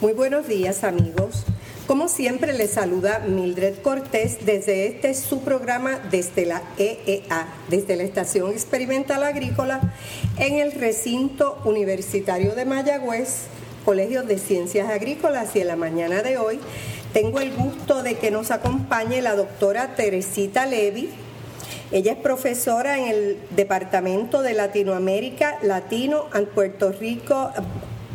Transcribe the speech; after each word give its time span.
Muy 0.00 0.14
buenos 0.14 0.48
días 0.48 0.82
amigos. 0.82 1.44
Como 1.86 2.08
siempre 2.08 2.52
les 2.52 2.70
saluda 2.70 3.18
Mildred 3.18 3.82
Cortés 3.82 4.46
desde 4.46 4.86
este 4.86 5.12
su 5.12 5.42
programa 5.42 5.98
desde 6.10 6.46
la 6.46 6.62
EEA, 6.78 7.48
desde 7.68 7.96
la 7.96 8.04
Estación 8.04 8.50
Experimental 8.50 9.24
Agrícola 9.24 9.92
en 10.38 10.54
el 10.54 10.72
recinto 10.72 11.60
universitario 11.64 12.54
de 12.54 12.64
Mayagüez, 12.64 13.42
Colegio 13.84 14.22
de 14.22 14.38
Ciencias 14.38 14.88
Agrícolas 14.88 15.54
y 15.56 15.60
en 15.60 15.66
la 15.66 15.76
mañana 15.76 16.22
de 16.22 16.38
hoy 16.38 16.60
tengo 17.12 17.40
el 17.40 17.52
gusto 17.54 18.02
de 18.02 18.16
que 18.16 18.30
nos 18.30 18.50
acompañe 18.50 19.22
la 19.22 19.34
doctora 19.34 19.94
Teresita 19.96 20.66
Levy. 20.66 21.10
Ella 21.92 22.12
es 22.12 22.18
profesora 22.18 22.98
en 22.98 23.08
el 23.08 23.38
Departamento 23.50 24.42
de 24.42 24.54
Latinoamérica, 24.54 25.58
Latino 25.62 26.26
and 26.32 26.48
Puerto 26.48 26.92
Rico 26.92 27.50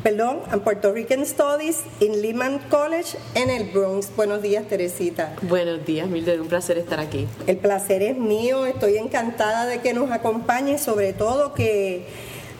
perdón, 0.06 0.38
en 0.54 0.60
Puerto 0.60 0.94
Rican 0.94 1.26
Studies 1.26 1.82
en 2.00 2.22
Lehman 2.22 2.60
College 2.70 3.18
en 3.34 3.50
el 3.50 3.72
Bronx. 3.72 4.16
Buenos 4.16 4.44
días, 4.44 4.68
Teresita. 4.68 5.36
Buenos 5.42 5.84
días, 5.84 6.08
Mildred, 6.08 6.40
un 6.40 6.48
placer 6.48 6.78
estar 6.78 7.00
aquí. 7.00 7.28
El 7.48 7.58
placer 7.58 8.04
es 8.04 8.16
mío, 8.16 8.68
estoy 8.68 8.98
encantada 8.98 9.66
de 9.66 9.80
que 9.80 9.96
nos 9.96 10.12
acompañe, 10.12 10.78
sobre 10.78 11.14
todo 11.14 11.56
que 11.56 12.06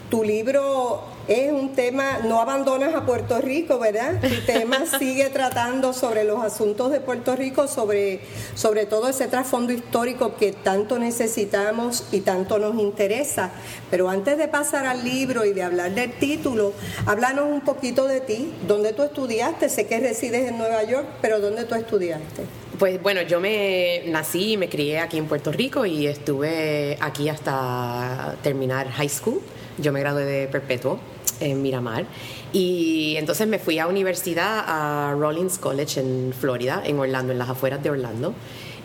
tu 0.10 0.24
libro 0.24 1.04
es 1.28 1.52
un 1.52 1.74
tema, 1.74 2.20
no 2.24 2.40
abandonas 2.40 2.94
a 2.94 3.06
Puerto 3.06 3.40
Rico, 3.42 3.80
¿verdad? 3.80 4.22
Tu 4.22 4.46
tema 4.46 4.86
sigue 5.00 5.30
tratando 5.30 5.94
sobre 5.94 6.24
los 6.24 6.44
asuntos 6.44 6.92
de 6.92 7.00
Puerto 7.00 7.36
Rico, 7.36 7.68
sobre, 7.68 8.20
sobre 8.54 8.86
todo 8.86 9.10
ese 9.10 9.28
trasfondo 9.28 9.74
histórico 9.74 10.36
que 10.36 10.52
tanto 10.52 11.00
necesitamos 11.00 12.06
y 12.12 12.20
tanto 12.20 12.60
nos 12.60 12.80
interesa. 12.80 13.52
Pero 13.90 14.10
antes 14.10 14.38
de 14.38 14.48
pasar 14.48 14.86
al 14.86 15.04
libro 15.04 15.46
y 15.46 15.54
de 15.54 15.64
hablar 15.64 15.96
del 15.96 16.14
título, 16.14 16.74
háblanos 17.08 17.48
un 17.48 17.62
poquito 17.62 18.06
de 18.08 18.22
ti, 18.22 18.54
dónde 18.68 18.94
tú 18.94 19.02
estudiaste, 19.02 19.70
sé 19.70 19.88
que 19.88 20.00
resides 20.00 20.48
en 20.48 20.60
Nueva 20.60 20.84
York, 20.84 21.08
pero 21.22 21.40
¿dónde 21.40 21.66
tú 21.66 21.74
estudiaste? 21.74 22.44
Pues 22.78 23.02
bueno, 23.02 23.22
yo 23.22 23.40
me 23.40 24.04
nací 24.08 24.54
y 24.54 24.58
me 24.58 24.70
crié 24.70 25.00
aquí 25.00 25.18
en 25.18 25.28
Puerto 25.28 25.52
Rico 25.52 25.86
y 25.86 26.08
estuve 26.08 26.98
aquí 27.00 27.30
hasta 27.30 28.36
terminar 28.44 28.90
high 28.90 29.10
school. 29.10 29.42
Yo 29.78 29.92
me 29.92 30.00
gradué 30.00 30.26
de 30.26 30.48
perpetuo 30.48 31.00
en 31.40 31.62
Miramar. 31.62 32.06
Y 32.54 33.16
entonces 33.18 33.48
me 33.48 33.60
fui 33.60 33.80
a 33.80 33.88
universidad 33.88 34.64
a 34.68 35.14
Rollins 35.14 35.58
College 35.58 36.00
en 36.00 36.34
Florida, 36.38 36.82
en 36.86 37.00
Orlando, 37.00 37.34
en 37.34 37.40
las 37.40 37.50
afueras 37.50 37.84
de 37.84 37.90
Orlando. 37.90 38.34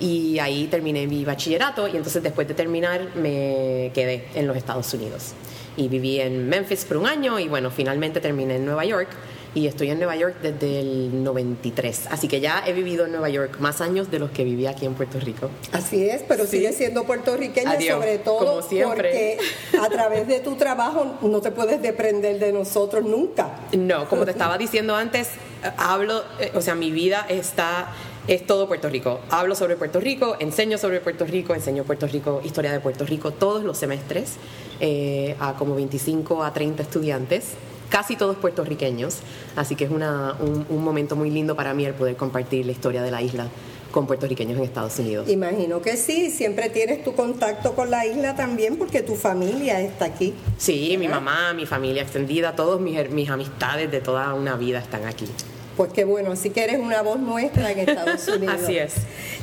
Y 0.00 0.38
ahí 0.38 0.66
terminé 0.66 1.06
mi 1.06 1.24
bachillerato 1.24 1.86
y 1.86 1.92
entonces 1.96 2.22
después 2.22 2.48
de 2.48 2.54
terminar 2.54 3.14
me 3.16 3.90
quedé 3.94 4.28
en 4.34 4.46
los 4.46 4.56
Estados 4.56 4.92
Unidos. 4.94 5.34
Y 5.76 5.88
viví 5.88 6.20
en 6.20 6.48
Memphis 6.48 6.84
por 6.84 6.96
un 6.96 7.06
año 7.06 7.38
y 7.38 7.48
bueno, 7.48 7.70
finalmente 7.70 8.20
terminé 8.20 8.56
en 8.56 8.64
Nueva 8.64 8.84
York 8.84 9.08
y 9.54 9.66
estoy 9.66 9.90
en 9.90 9.98
Nueva 9.98 10.16
York 10.16 10.36
desde 10.42 10.80
el 10.80 11.24
93. 11.24 12.08
Así 12.10 12.28
que 12.28 12.40
ya 12.40 12.62
he 12.66 12.72
vivido 12.72 13.06
en 13.06 13.12
Nueva 13.12 13.28
York 13.28 13.58
más 13.58 13.80
años 13.80 14.10
de 14.10 14.18
los 14.18 14.30
que 14.30 14.44
viví 14.44 14.66
aquí 14.66 14.86
en 14.86 14.94
Puerto 14.94 15.18
Rico. 15.18 15.50
Así 15.72 16.08
es, 16.08 16.22
pero 16.26 16.46
sigue 16.46 16.72
siendo 16.72 17.04
puertorriqueña 17.04 17.80
sobre 17.80 18.18
todo 18.18 18.62
porque 18.84 19.38
a 19.80 19.88
través 19.90 20.28
de 20.28 20.40
tu 20.40 20.54
trabajo 20.56 21.18
no 21.22 21.40
te 21.40 21.50
puedes 21.50 21.82
deprender 21.82 22.38
de 22.38 22.52
nosotros 22.52 23.04
nunca. 23.04 23.60
No, 23.76 24.08
como 24.08 24.24
te 24.24 24.30
estaba 24.30 24.58
diciendo 24.58 24.94
antes, 24.94 25.28
hablo, 25.76 26.22
eh, 26.38 26.52
o 26.54 26.60
sea, 26.60 26.74
mi 26.74 26.90
vida 26.90 27.26
está 27.28 27.92
es 28.28 28.46
todo 28.46 28.68
Puerto 28.68 28.88
Rico. 28.88 29.20
Hablo 29.30 29.56
sobre 29.56 29.76
Puerto 29.76 29.98
Rico, 29.98 30.36
enseño 30.38 30.78
sobre 30.78 31.00
Puerto 31.00 31.24
Rico, 31.24 31.54
enseño 31.54 31.82
Puerto 31.82 32.06
Rico, 32.06 32.40
historia 32.44 32.70
de 32.70 32.78
Puerto 32.78 33.04
Rico 33.04 33.32
todos 33.32 33.64
los 33.64 33.78
semestres 33.78 34.34
eh, 34.78 35.34
a 35.40 35.54
como 35.54 35.74
25 35.74 36.44
a 36.44 36.52
30 36.52 36.82
estudiantes 36.82 37.54
casi 37.90 38.16
todos 38.16 38.36
puertorriqueños, 38.36 39.18
así 39.56 39.74
que 39.74 39.84
es 39.84 39.90
una, 39.90 40.36
un, 40.40 40.82
momento 40.82 41.16
muy 41.16 41.28
lindo 41.28 41.54
para 41.56 41.74
mí 41.74 41.84
el 41.84 41.92
poder 41.92 42.16
compartir 42.16 42.64
la 42.64 42.72
historia 42.72 43.02
de 43.02 43.10
la 43.10 43.20
isla 43.20 43.48
con 43.90 44.06
puertorriqueños 44.06 44.56
en 44.56 44.64
Estados 44.64 44.98
Unidos. 45.00 45.28
Imagino 45.28 45.82
que 45.82 45.96
sí, 45.96 46.30
siempre 46.30 46.70
tienes 46.70 47.02
tu 47.02 47.12
contacto 47.14 47.74
con 47.74 47.90
la 47.90 48.06
isla 48.06 48.36
también 48.36 48.76
porque 48.76 49.02
tu 49.02 49.16
familia 49.16 49.80
está 49.80 50.06
aquí. 50.06 50.32
Sí, 50.56 50.96
mi 50.96 51.08
mamá, 51.08 51.52
mi 51.52 51.66
familia 51.66 52.02
extendida, 52.02 52.54
todos 52.54 52.80
mis, 52.80 53.10
mis 53.10 53.28
amistades 53.28 53.90
de 53.90 54.00
toda 54.00 54.32
una 54.34 54.56
vida 54.56 54.78
están 54.78 55.04
aquí. 55.06 55.26
Pues 55.76 55.92
qué 55.92 56.04
bueno, 56.04 56.32
así 56.32 56.50
que 56.50 56.62
eres 56.62 56.78
una 56.78 57.02
voz 57.02 57.18
nuestra 57.18 57.72
en 57.72 57.80
Estados 57.80 58.28
Unidos. 58.36 58.60
así 58.62 58.78
es. 58.78 58.94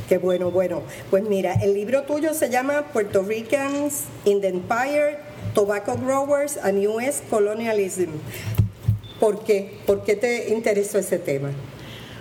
Qué 0.08 0.18
bueno, 0.18 0.50
bueno. 0.50 0.84
Pues 1.10 1.24
mira, 1.24 1.54
el 1.56 1.74
libro 1.74 2.04
tuyo 2.04 2.34
se 2.34 2.50
llama 2.50 2.86
Puerto 2.94 3.24
Ricans 3.24 4.04
in 4.24 4.40
the 4.40 4.48
Empire 4.48 5.27
Tobacco 5.58 5.98
Growers 5.98 6.56
and 6.58 6.86
U.S. 6.86 7.24
Colonialism. 7.32 8.12
¿Por 9.20 9.44
qué? 9.44 9.80
¿Por 9.88 10.04
qué 10.04 10.16
te 10.16 10.50
interesó 10.54 11.00
ese 11.00 11.18
tema? 11.18 11.50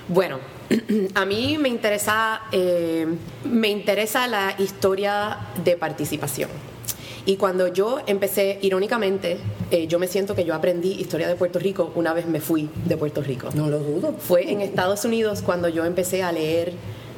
Bueno, 0.09 0.39
a 1.15 1.27
mí 1.27 1.59
me 1.59 1.69
interesa, 1.69 2.41
eh, 2.51 3.07
me 3.45 3.69
interesa 3.69 4.27
la 4.27 4.55
historia 4.59 5.37
de 5.63 5.77
participación. 5.77 6.49
Y 7.27 7.37
cuando 7.37 7.69
yo 7.69 8.01
empecé, 8.07 8.59
irónicamente, 8.63 9.37
eh, 9.71 9.87
yo 9.87 9.99
me 9.99 10.09
siento 10.09 10.35
que 10.35 10.47
yo 10.47 10.55
aprendí 10.55 10.93
historia 10.93 11.29
de 11.29 11.35
Puerto 11.35 11.59
Rico 11.59 11.93
una 11.95 12.15
vez 12.15 12.27
me 12.27 12.41
fui 12.41 12.71
de 12.87 12.97
Puerto 12.97 13.21
Rico. 13.21 13.51
No 13.53 13.69
lo 13.69 13.81
dudo. 13.81 14.15
Fue 14.19 14.51
en 14.51 14.63
Estados 14.63 15.05
Unidos 15.05 15.43
cuando 15.43 15.69
yo 15.69 15.85
empecé 15.85 16.23
a 16.23 16.33
leer 16.33 16.73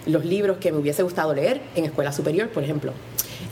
los 0.07 0.25
libros 0.25 0.59
que 0.59 0.73
me 0.73 0.79
hubiese 0.79 1.05
gustado 1.05 1.33
leer 1.33 1.61
en 1.77 1.85
escuela 1.85 2.11
superior, 2.11 2.49
por 2.49 2.65
ejemplo. 2.65 2.93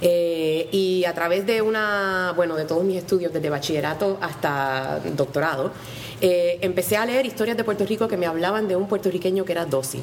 Eh, 0.02 0.68
y 0.72 1.04
a 1.04 1.14
través 1.14 1.46
de 1.46 1.62
una, 1.62 2.32
bueno, 2.36 2.56
de 2.56 2.64
todos 2.64 2.84
mis 2.84 2.96
estudios, 2.96 3.32
desde 3.32 3.48
bachillerato 3.48 4.18
hasta 4.20 5.00
doctorado, 5.16 5.72
eh, 6.20 6.58
empecé 6.60 6.96
a 6.96 7.06
leer 7.06 7.26
historias 7.26 7.56
de 7.56 7.64
Puerto 7.64 7.84
Rico 7.86 8.08
que 8.08 8.16
me 8.16 8.26
hablaban 8.26 8.68
de 8.68 8.76
un 8.76 8.88
puertorriqueño 8.88 9.44
que 9.44 9.52
era 9.52 9.64
dócil 9.64 10.02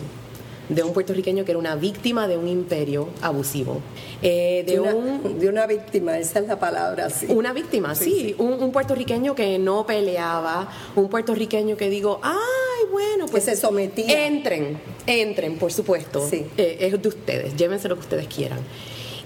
de 0.69 0.81
un 0.81 0.93
puertorriqueño 0.93 1.43
que 1.43 1.51
era 1.51 1.59
una 1.59 1.75
víctima 1.75 2.25
de 2.25 2.37
un 2.37 2.47
imperio 2.47 3.09
abusivo. 3.21 3.81
Eh, 4.21 4.63
de, 4.65 4.79
una, 4.79 4.95
un, 4.95 5.37
de 5.37 5.49
una 5.49 5.67
víctima, 5.67 6.17
esa 6.17 6.39
es 6.39 6.47
la 6.47 6.57
palabra, 6.57 7.09
sí. 7.09 7.27
Una 7.29 7.51
víctima, 7.51 7.93
sí. 7.95 8.33
Un, 8.37 8.71
puertorriqueño 8.71 9.35
que 9.35 9.59
no 9.59 9.85
peleaba, 9.85 10.69
un 10.95 11.09
puertorriqueño 11.09 11.75
que 11.75 11.89
digo, 11.89 12.21
ay, 12.23 12.89
bueno, 12.91 13.25
pues... 13.29 13.43
Que 13.43 13.51
se 13.51 13.57
sometía. 13.57 14.25
Entren, 14.25 14.79
entren, 15.05 15.57
por 15.57 15.73
supuesto. 15.73 16.25
Sí. 16.25 16.45
es 16.55 16.99
de 16.99 17.07
ustedes, 17.09 17.57
llévense 17.57 17.89
lo 17.89 17.95
que 17.95 18.01
ustedes 18.01 18.27
quieran. 18.27 18.59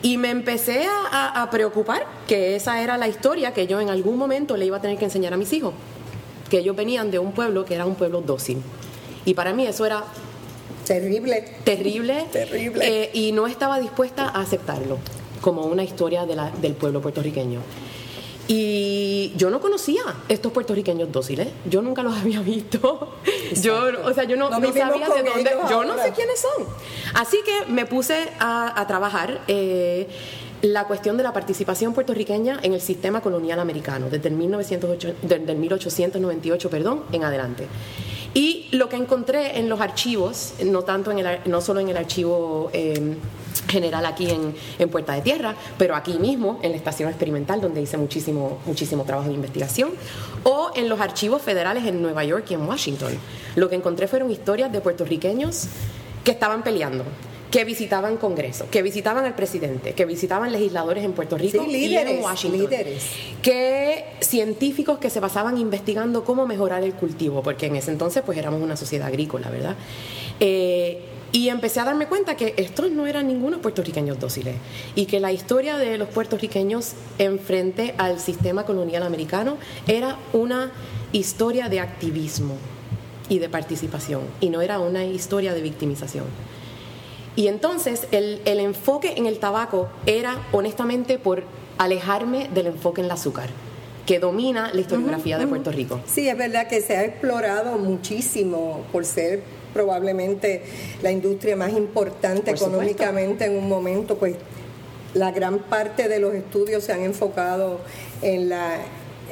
Y 0.03 0.17
me 0.17 0.29
empecé 0.29 0.85
a, 1.11 1.47
preocupar 1.51 2.05
que 2.27 2.55
esa 2.55 2.81
era 2.81 2.97
la 2.97 3.07
historia 3.07 3.53
que 3.53 3.67
yo 3.67 3.79
en 3.79 3.89
algún 3.89 4.17
momento 4.17 4.55
le 4.55 4.65
iba 4.65 4.77
a 4.77 4.81
tener 4.81 4.97
que 4.97 5.05
enseñar 5.05 5.33
a 5.33 5.37
mis 5.37 5.51
hijos, 5.53 5.73
que 6.49 6.59
ellos 6.59 6.75
venían 6.75 7.09
de 7.09 7.19
un 7.19 7.31
pueblo 7.31 7.65
que 7.65 7.75
era 7.75 7.85
un 7.85 7.95
pueblo 7.95 8.21
dócil. 8.21 8.61
Y 9.25 9.33
para 9.33 9.53
mí 9.53 9.65
eso 9.65 9.85
era 9.85 10.03
terrible. 10.85 11.43
Terrible. 11.63 12.25
Terrible. 12.31 13.03
Eh, 13.03 13.09
y 13.13 13.31
no 13.31 13.47
estaba 13.47 13.79
dispuesta 13.79 14.29
a 14.29 14.41
aceptarlo 14.41 14.99
como 15.41 15.63
una 15.63 15.83
historia 15.83 16.25
del 16.25 16.73
pueblo 16.73 17.01
puertorriqueño. 17.01 17.61
Y 18.47 19.33
yo 19.35 19.49
no 19.49 19.59
conocía 19.59 20.01
estos 20.29 20.53
puertorriqueños 20.53 21.11
dóciles, 21.11 21.49
yo 21.69 21.81
nunca 21.81 22.03
los 22.03 22.15
había 22.21 22.41
visto. 22.41 23.15
Yo, 23.61 23.87
o 24.03 24.13
sea, 24.13 24.23
yo 24.23 24.37
no, 24.37 24.49
sabía 24.49 25.09
de 25.09 25.23
dónde, 25.23 25.51
yo 25.69 25.83
no 25.83 25.97
sé 25.97 26.11
quiénes 26.13 26.39
son. 26.39 26.65
Así 27.13 27.37
que 27.45 27.71
me 27.71 27.85
puse 27.85 28.29
a, 28.39 28.85
trabajar 28.87 29.41
eh, 29.47 30.07
la 30.61 30.85
cuestión 30.85 31.17
de 31.17 31.23
la 31.23 31.33
participación 31.33 31.93
puertorriqueña 31.93 32.59
en 32.63 32.73
el 32.73 32.81
sistema 32.81 33.21
colonial 33.21 33.59
americano 33.59 34.09
desde 34.09 34.29
el, 34.29 34.35
1908, 34.35 35.15
desde 35.21 35.51
el 35.51 35.57
1898 35.57 36.69
perdón, 36.69 37.03
en 37.11 37.23
adelante. 37.23 37.67
Y 38.33 38.67
lo 38.71 38.87
que 38.89 38.97
encontré 38.97 39.57
en 39.57 39.67
los 39.67 39.81
archivos, 39.81 40.53
no, 40.63 40.83
tanto 40.83 41.11
en 41.11 41.19
el, 41.19 41.39
no 41.45 41.61
solo 41.61 41.79
en 41.79 41.89
el 41.89 41.97
archivo 41.97 42.69
eh, 42.73 43.15
general 43.67 44.05
aquí 44.05 44.29
en, 44.29 44.55
en, 44.79 44.89
Puerta 44.89 45.13
de 45.13 45.21
Tierra, 45.21 45.55
pero 45.77 45.95
aquí 45.95 46.17
mismo, 46.19 46.59
en 46.61 46.71
la 46.71 46.77
estación 46.77 47.09
experimental, 47.09 47.61
donde 47.61 47.81
hice 47.81 47.97
muchísimo, 47.97 48.59
muchísimo 48.65 49.03
trabajo 49.03 49.29
de 49.29 49.35
investigación, 49.35 49.91
o 50.43 50.71
en 50.75 50.89
los 50.89 50.99
archivos 50.99 51.41
federales 51.41 51.85
en 51.85 52.01
Nueva 52.01 52.23
York 52.23 52.45
y 52.49 52.53
en 52.53 52.67
Washington. 52.67 53.13
Lo 53.55 53.69
que 53.69 53.75
encontré 53.75 54.07
fueron 54.07 54.31
historias 54.31 54.71
de 54.71 54.81
puertorriqueños 54.81 55.67
que 56.23 56.31
estaban 56.31 56.63
peleando, 56.63 57.03
que 57.51 57.63
visitaban 57.63 58.17
Congreso, 58.17 58.67
que 58.69 58.81
visitaban 58.81 59.25
al 59.25 59.35
presidente, 59.35 59.93
que 59.93 60.05
visitaban 60.05 60.51
legisladores 60.51 61.03
en 61.03 61.13
Puerto 61.13 61.37
Rico 61.37 61.65
y 61.67 61.95
en 61.95 62.21
Washington, 62.21 62.69
que 63.41 64.05
científicos 64.19 64.97
que 64.99 65.09
se 65.09 65.21
pasaban 65.21 65.57
investigando 65.57 66.23
cómo 66.23 66.45
mejorar 66.45 66.83
el 66.83 66.93
cultivo, 66.93 67.41
porque 67.41 67.67
en 67.67 67.77
ese 67.77 67.91
entonces 67.91 68.23
pues 68.25 68.37
éramos 68.37 68.61
una 68.61 68.75
sociedad 68.75 69.07
agrícola, 69.07 69.49
¿verdad? 69.49 69.75
Eh, 70.39 71.01
y 71.37 71.49
empecé 71.49 71.79
a 71.79 71.85
darme 71.85 72.07
cuenta 72.07 72.35
que 72.35 72.55
estos 72.57 72.89
no 72.89 73.05
eran 73.05 73.27
ningunos 73.27 73.59
puertorriqueños 73.59 74.19
dóciles 74.19 74.55
y 74.95 75.05
que 75.05 75.19
la 75.19 75.31
historia 75.31 75.77
de 75.77 75.99
los 75.99 76.09
puertorriqueños 76.09 76.93
en 77.19 77.37
frente 77.37 77.93
al 77.99 78.19
sistema 78.19 78.65
colonial 78.65 79.03
americano 79.03 79.57
era 79.85 80.17
una 80.33 80.71
historia 81.11 81.69
de 81.69 81.79
activismo 81.79 82.55
y 83.29 83.37
de 83.37 83.49
participación 83.49 84.21
y 84.41 84.49
no 84.49 84.61
era 84.61 84.79
una 84.79 85.05
historia 85.05 85.53
de 85.53 85.61
victimización. 85.61 86.25
Y 87.35 87.49
entonces 87.49 88.07
el, 88.09 88.41
el 88.45 88.59
enfoque 88.59 89.13
en 89.17 89.27
el 89.27 89.37
tabaco 89.37 89.89
era 90.07 90.41
honestamente 90.51 91.19
por 91.19 91.43
alejarme 91.77 92.49
del 92.51 92.65
enfoque 92.65 93.01
en 93.01 93.05
el 93.05 93.11
azúcar 93.11 93.51
que 94.07 94.19
domina 94.19 94.71
la 94.73 94.81
historiografía 94.81 95.37
de 95.37 95.45
Puerto 95.45 95.69
Rico. 95.69 95.99
Sí, 96.07 96.27
es 96.29 96.37
verdad 96.37 96.67
que 96.67 96.81
se 96.81 96.95
ha 96.95 97.03
explorado 97.03 97.77
muchísimo 97.77 98.85
por 98.91 99.03
ser 99.03 99.43
probablemente 99.77 100.63
la 101.03 101.11
industria 101.11 101.55
más 101.55 101.71
importante 101.71 102.49
económicamente 102.49 103.45
en 103.45 103.55
un 103.55 103.69
momento, 103.69 104.17
pues 104.17 104.35
la 105.13 105.31
gran 105.31 105.59
parte 105.59 106.07
de 106.07 106.19
los 106.19 106.33
estudios 106.33 106.83
se 106.83 106.93
han 106.93 107.03
enfocado 107.03 107.79
en 108.23 108.49
la 108.49 108.79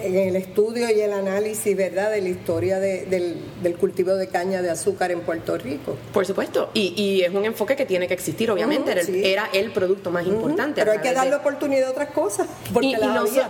en 0.02 0.16
el 0.16 0.36
estudio 0.36 0.90
y 0.90 1.00
el 1.02 1.14
análisis, 1.14 1.76
¿verdad?, 1.76 2.12
de 2.12 2.22
la 2.22 2.30
historia 2.30 2.80
del, 2.80 3.38
cultivo 3.80 4.16
de 4.16 4.28
caña 4.28 4.62
de 4.62 4.70
azúcar 4.70 5.12
en 5.12 5.22
Puerto 5.22 5.58
Rico. 5.58 5.98
Por 6.14 6.26
supuesto, 6.26 6.70
y, 6.74 7.22
es 7.22 7.34
un 7.34 7.46
enfoque 7.46 7.76
que 7.76 7.86
tiene 7.86 8.08
que 8.08 8.14
existir, 8.14 8.52
obviamente, 8.52 8.92
era, 9.32 9.50
el, 9.54 9.72
producto 9.72 10.12
más 10.12 10.26
importante. 10.26 10.82
Pero 10.82 10.92
hay 10.92 11.00
que 11.00 11.14
darle 11.14 11.36
oportunidad 11.36 11.90
a 11.90 11.92
otras 11.92 12.10
cosas. 12.10 12.48
y, 12.82 12.96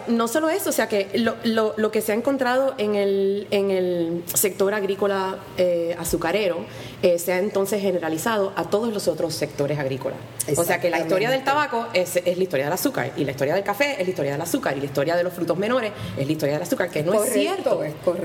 no, 0.08 0.28
solo 0.28 0.50
eso, 0.50 0.70
o 0.70 0.74
sea 0.74 0.88
que 0.88 1.08
lo, 1.16 1.36
lo, 1.78 1.92
que 1.92 2.02
se 2.02 2.12
ha 2.12 2.16
encontrado 2.16 2.74
en 2.78 2.96
el, 2.96 3.48
en 3.52 3.72
el 3.72 4.24
sector 4.34 4.74
agrícola 4.74 5.38
eh, 5.58 5.96
azucarero 6.00 6.66
eh, 7.06 7.20
se 7.20 7.34
ha 7.34 7.38
entonces 7.38 7.84
generalizado 7.84 8.52
a 8.56 8.64
todos 8.64 8.92
los 8.92 9.08
otros 9.08 9.36
sectores 9.36 9.78
agrícolas. 9.78 10.18
O 10.58 10.64
sea 10.64 10.82
que 10.82 10.90
la 10.90 11.00
historia 11.00 11.30
del 11.30 11.44
tabaco 11.44 11.86
es, 11.94 12.16
es 12.16 12.36
la 12.36 12.44
historia 12.44 12.66
del 12.66 12.74
azúcar, 12.74 13.12
y 13.16 13.24
la 13.24 13.30
historia 13.30 13.54
del 13.54 13.64
café 13.64 13.98
es 14.00 14.08
la 14.08 14.10
historia 14.10 14.32
del 14.32 14.42
azúcar, 14.42 14.76
y 14.76 14.80
la 14.80 14.88
historia 14.88 15.16
de 15.16 15.24
los 15.24 15.32
frutos 15.32 15.56
menores 15.56 15.92
es 16.18 16.26
la 16.26 16.32
historia 16.32 16.56
del 16.56 16.64
azúcar, 16.64 16.90
que 16.90 17.04
no 17.04 17.14
es 17.14 17.32
cierto. 17.32 17.80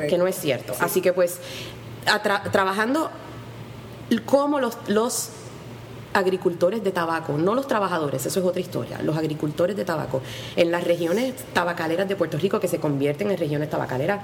Que 0.09 0.17
no 0.17 0.27
es 0.27 0.35
cierto. 0.35 0.75
Así 0.81 1.03
que 1.03 1.13
pues 1.13 1.41
trabajando 2.51 3.11
como 4.25 4.61
los, 4.61 4.79
los 4.87 5.29
agricultores 6.15 6.83
de 6.83 6.91
tabaco, 6.91 7.35
no 7.37 7.55
los 7.55 7.67
trabajadores, 7.67 8.25
eso 8.25 8.41
es 8.41 8.47
otra 8.47 8.63
historia, 8.63 9.03
los 9.03 9.19
agricultores 9.19 9.77
de 9.77 9.85
tabaco 9.85 10.23
en 10.57 10.71
las 10.71 10.85
regiones 10.85 11.35
tabacaleras 11.53 12.09
de 12.09 12.17
Puerto 12.17 12.39
Rico 12.39 12.59
que 12.59 12.69
se 12.69 12.79
convierten 12.79 13.31
en 13.31 13.37
regiones 13.37 13.69
tabacaleras 13.69 14.21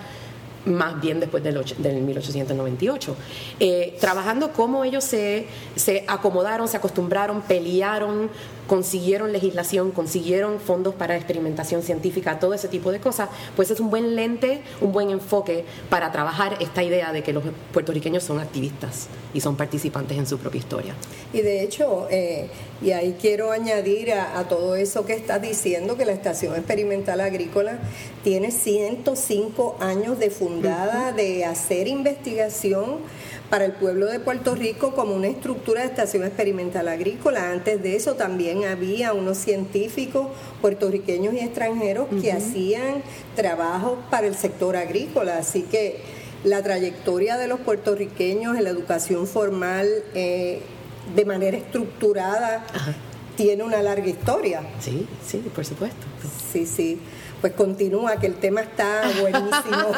más 0.66 1.00
bien 1.00 1.20
después 1.20 1.42
del, 1.42 1.62
del 1.78 2.02
1898, 2.02 3.16
eh, 3.60 3.96
trabajando 4.00 4.52
cómo 4.52 4.84
ellos 4.84 5.04
se, 5.04 5.46
se 5.76 6.04
acomodaron, 6.06 6.68
se 6.68 6.76
acostumbraron, 6.76 7.40
pelearon, 7.42 8.30
consiguieron 8.66 9.32
legislación, 9.32 9.92
consiguieron 9.92 10.58
fondos 10.60 10.94
para 10.94 11.16
experimentación 11.16 11.82
científica, 11.82 12.38
todo 12.38 12.52
ese 12.54 12.68
tipo 12.68 12.92
de 12.92 13.00
cosas, 13.00 13.28
pues 13.54 13.70
es 13.70 13.80
un 13.80 13.90
buen 13.90 14.16
lente, 14.16 14.62
un 14.80 14.92
buen 14.92 15.10
enfoque 15.10 15.64
para 15.88 16.10
trabajar 16.12 16.56
esta 16.60 16.82
idea 16.82 17.12
de 17.12 17.22
que 17.22 17.32
los 17.32 17.44
puertorriqueños 17.72 18.24
son 18.24 18.40
activistas 18.40 19.08
y 19.32 19.40
son 19.40 19.56
participantes 19.56 20.18
en 20.18 20.26
su 20.26 20.38
propia 20.38 20.58
historia. 20.58 20.94
Y 21.32 21.42
de 21.42 21.62
hecho, 21.62 22.08
eh, 22.10 22.48
y 22.82 22.90
ahí 22.92 23.16
quiero 23.20 23.52
añadir 23.52 24.12
a, 24.12 24.44
todo 24.48 24.76
eso 24.76 25.06
que 25.06 25.14
estás 25.14 25.40
diciendo, 25.40 25.96
que 25.96 26.04
la 26.04 26.12
Estación 26.12 26.54
Experimental 26.54 27.20
Agrícola 27.20 27.78
tiene 28.22 28.50
105 28.50 29.76
años 29.80 30.18
de 30.18 30.30
fundada, 30.30 31.12
de 31.12 31.44
hacer 31.44 31.88
investigación 31.88 32.98
para 33.48 33.64
el 33.64 33.72
pueblo 33.72 34.06
de 34.06 34.20
Puerto 34.20 34.54
Rico 34.54 34.94
como 34.94 35.14
una 35.14 35.28
estructura 35.28 35.82
de 35.82 35.86
estación 35.86 36.24
experimental 36.24 36.88
agrícola. 36.88 37.50
Antes 37.50 37.82
de 37.82 37.96
eso 37.96 38.14
también 38.14 38.64
había 38.64 39.12
unos 39.12 39.38
científicos 39.38 40.28
puertorriqueños 40.60 41.32
y 41.34 41.38
extranjeros 41.38 42.08
que 42.20 42.32
hacían 42.32 43.02
trabajos 43.36 43.98
para 44.10 44.26
el 44.26 44.34
sector 44.34 44.76
agrícola. 44.76 45.38
Así 45.38 45.62
que 45.62 46.00
la 46.44 46.62
trayectoria 46.62 47.36
de 47.36 47.46
los 47.46 47.60
puertorriqueños 47.60 48.56
en 48.56 48.64
la 48.64 48.70
educación 48.70 49.26
formal 49.26 49.88
eh, 50.14 50.60
de 51.14 51.24
manera 51.24 51.56
estructurada 51.56 52.64
tiene 53.36 53.62
una 53.62 53.82
larga 53.82 54.06
historia. 54.06 54.62
Sí, 54.80 55.06
sí, 55.24 55.38
por 55.54 55.64
supuesto. 55.64 56.06
Sí, 56.52 56.66
sí. 56.66 56.98
Pues 57.40 57.52
continúa, 57.52 58.16
que 58.16 58.26
el 58.26 58.36
tema 58.36 58.62
está 58.62 59.02
buenísimo. 59.20 59.92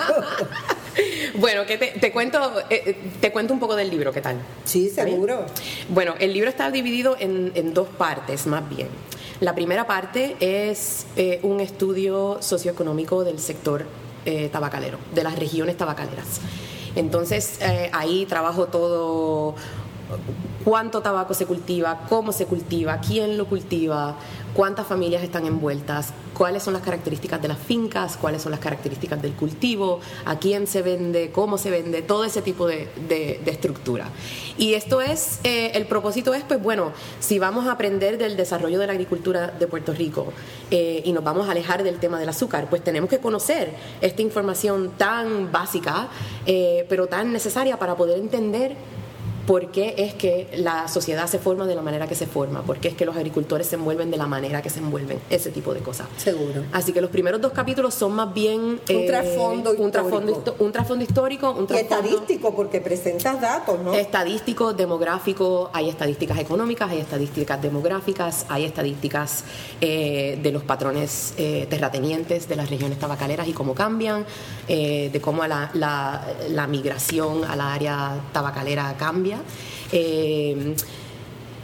bueno, 1.36 1.64
que 1.64 1.78
te, 1.78 2.12
cuento, 2.12 2.60
eh, 2.68 2.82
eh, 2.86 2.96
te 3.20 3.30
cuento 3.30 3.54
un 3.54 3.60
poco 3.60 3.76
del 3.76 3.90
libro, 3.90 4.12
¿qué 4.12 4.20
tal? 4.20 4.36
Sí, 4.64 4.90
seguro. 4.90 5.46
Bueno, 5.88 6.14
el 6.18 6.32
libro 6.32 6.50
está 6.50 6.70
dividido 6.70 7.16
en, 7.18 7.72
dos 7.72 7.88
partes, 7.88 8.46
más 8.46 8.68
bien. 8.68 8.88
La 9.40 9.54
primera 9.54 9.86
parte 9.86 10.36
es 10.40 11.06
eh, 11.16 11.38
un 11.44 11.60
estudio 11.60 12.38
socioeconómico 12.40 13.24
del 13.24 13.38
sector 13.38 13.86
tabacalero, 14.52 14.98
de 15.14 15.22
las 15.22 15.38
regiones 15.38 15.78
tabacaleras. 15.78 16.42
Entonces, 16.96 17.60
ahí 17.92 18.26
trabajo 18.26 18.66
todo 18.66 19.54
cuánto 20.64 21.00
tabaco 21.00 21.34
se 21.34 21.46
cultiva, 21.46 22.06
cómo 22.08 22.32
se 22.32 22.46
cultiva, 22.46 23.00
quién 23.00 23.38
lo 23.38 23.46
cultiva, 23.46 24.16
cuántas 24.54 24.86
familias 24.86 25.22
están 25.22 25.46
envueltas, 25.46 26.12
cuáles 26.34 26.62
son 26.62 26.74
las 26.74 26.82
características 26.82 27.40
de 27.40 27.48
las 27.48 27.58
fincas, 27.58 28.16
cuáles 28.16 28.42
son 28.42 28.52
las 28.52 28.60
características 28.60 29.20
del 29.22 29.32
cultivo, 29.32 30.00
a 30.24 30.38
quién 30.38 30.66
se 30.66 30.82
vende, 30.82 31.30
cómo 31.30 31.58
se 31.58 31.70
vende, 31.70 32.02
todo 32.02 32.24
ese 32.24 32.42
tipo 32.42 32.66
de, 32.66 32.88
estructura. 33.46 34.08
Y 34.56 34.74
esto 34.74 35.00
es, 35.00 35.40
eh, 35.44 35.72
el 35.74 35.86
propósito 35.86 36.34
es, 36.34 36.44
pues 36.44 36.62
bueno, 36.62 36.92
si 37.20 37.38
vamos 37.38 37.66
a 37.66 37.72
aprender 37.72 38.18
del 38.18 38.36
desarrollo 38.36 38.78
de 38.78 38.86
la 38.86 38.92
agricultura 38.92 39.48
de 39.48 39.66
Puerto 39.66 39.92
Rico 39.92 40.32
eh, 40.70 41.02
y 41.04 41.12
nos 41.12 41.24
vamos 41.24 41.48
a 41.48 41.52
alejar 41.52 41.82
del 41.82 41.98
tema 41.98 42.18
del 42.20 42.28
azúcar, 42.28 42.68
pues 42.68 42.82
tenemos 42.82 43.08
que 43.08 43.18
conocer 43.18 43.72
esta 44.00 44.22
información 44.22 44.92
tan 44.96 45.50
básica, 45.50 46.08
eh, 46.46 46.86
pero 46.88 47.06
tan 47.06 47.32
necesaria 47.32 47.78
para 47.78 47.96
poder 47.96 48.18
entender 48.18 48.76
por 49.48 49.70
qué 49.70 49.94
es 49.96 50.12
que 50.12 50.46
la 50.58 50.88
sociedad 50.88 51.26
se 51.26 51.38
forma 51.38 51.66
de 51.66 51.74
la 51.74 51.80
manera 51.80 52.06
que 52.06 52.14
se 52.14 52.26
forma, 52.26 52.60
por 52.64 52.80
qué 52.80 52.88
es 52.88 52.94
que 52.94 53.06
los 53.06 53.16
agricultores 53.16 53.66
se 53.66 53.76
envuelven 53.76 54.10
de 54.10 54.18
la 54.18 54.26
manera 54.26 54.60
que 54.60 54.68
se 54.68 54.80
envuelven, 54.80 55.18
ese 55.30 55.50
tipo 55.50 55.72
de 55.72 55.80
cosas. 55.80 56.06
Seguro. 56.18 56.64
Así 56.70 56.92
que 56.92 57.00
los 57.00 57.08
primeros 57.08 57.40
dos 57.40 57.52
capítulos 57.52 57.94
son 57.94 58.12
más 58.12 58.34
bien 58.34 58.60
un 58.60 58.80
eh, 58.86 59.06
trasfondo 59.06 59.70
un 59.70 59.90
trasfondo, 59.90 60.54
un 60.58 60.70
trasfondo 60.70 61.02
histórico, 61.02 61.52
un 61.52 61.66
y 61.70 61.78
estadístico 61.78 62.54
porque 62.54 62.82
presentas 62.82 63.40
datos, 63.40 63.80
¿no? 63.80 63.94
Estadístico, 63.94 64.74
demográfico, 64.74 65.70
hay 65.72 65.88
estadísticas 65.88 66.38
económicas, 66.40 66.90
hay 66.90 66.98
estadísticas 66.98 67.62
demográficas, 67.62 68.44
hay 68.50 68.66
estadísticas 68.66 69.44
eh, 69.80 70.38
de 70.42 70.52
los 70.52 70.62
patrones 70.62 71.32
eh, 71.38 71.66
terratenientes 71.70 72.50
de 72.50 72.56
las 72.56 72.68
regiones 72.68 72.98
tabacaleras 72.98 73.48
y 73.48 73.54
cómo 73.54 73.74
cambian, 73.74 74.26
de 74.68 75.20
cómo 75.22 75.46
la, 75.46 75.70
la, 75.72 76.22
la 76.50 76.66
migración 76.66 77.44
a 77.44 77.56
la 77.56 77.72
área 77.72 78.20
tabacalera 78.34 78.94
cambia. 78.98 79.37
Eh, 79.92 80.74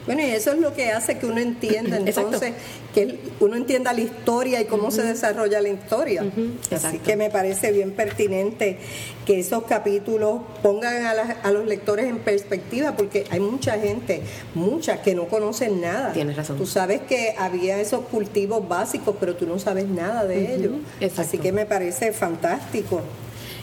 bueno, 0.07 0.21
y 0.21 0.27
eso 0.27 0.53
es 0.53 0.59
lo 0.59 0.75
que 0.75 0.91
hace 0.91 1.19
que 1.19 1.27
uno 1.27 1.39
entienda 1.39 1.97
entonces, 2.05 2.53
que 2.95 3.19
uno 3.41 3.57
entienda 3.57 3.93
la 3.93 4.01
historia 4.01 4.61
y 4.61 4.67
cómo 4.67 4.91
se 4.91 5.03
desarrolla 5.03 5.61
la 5.61 5.71
historia. 5.71 6.25
Así 6.71 6.99
que 6.99 7.17
me 7.17 7.31
parece 7.31 7.73
bien 7.73 7.93
pertinente 7.93 8.79
que 9.27 9.41
esos 9.41 9.65
capítulos 9.65 10.43
pongan 10.63 11.05
a, 11.07 11.51
los 11.51 11.67
lectores 11.67 12.07
en 12.07 12.19
perspectiva, 12.19 12.97
porque 12.97 13.25
hay 13.31 13.41
mucha 13.41 13.79
gente, 13.79 14.23
muchas 14.55 15.01
que 15.01 15.15
no 15.15 15.27
conocen 15.27 15.81
nada. 15.81 16.13
Tienes 16.13 16.37
razón. 16.37 16.59
Tú 16.59 16.67
sabes 16.67 17.01
que 17.03 17.35
había 17.39 17.81
esos 17.81 18.05
cultivos 18.07 18.69
básicos, 18.69 19.17
pero 19.19 19.35
tú 19.35 19.47
no 19.47 19.59
sabes 19.59 19.89
nada 19.89 20.25
de 20.25 20.55
ellos. 20.55 20.73
Así 21.17 21.39
que 21.39 21.53
me 21.53 21.67
parece 21.67 22.13
fantástico. 22.13 23.01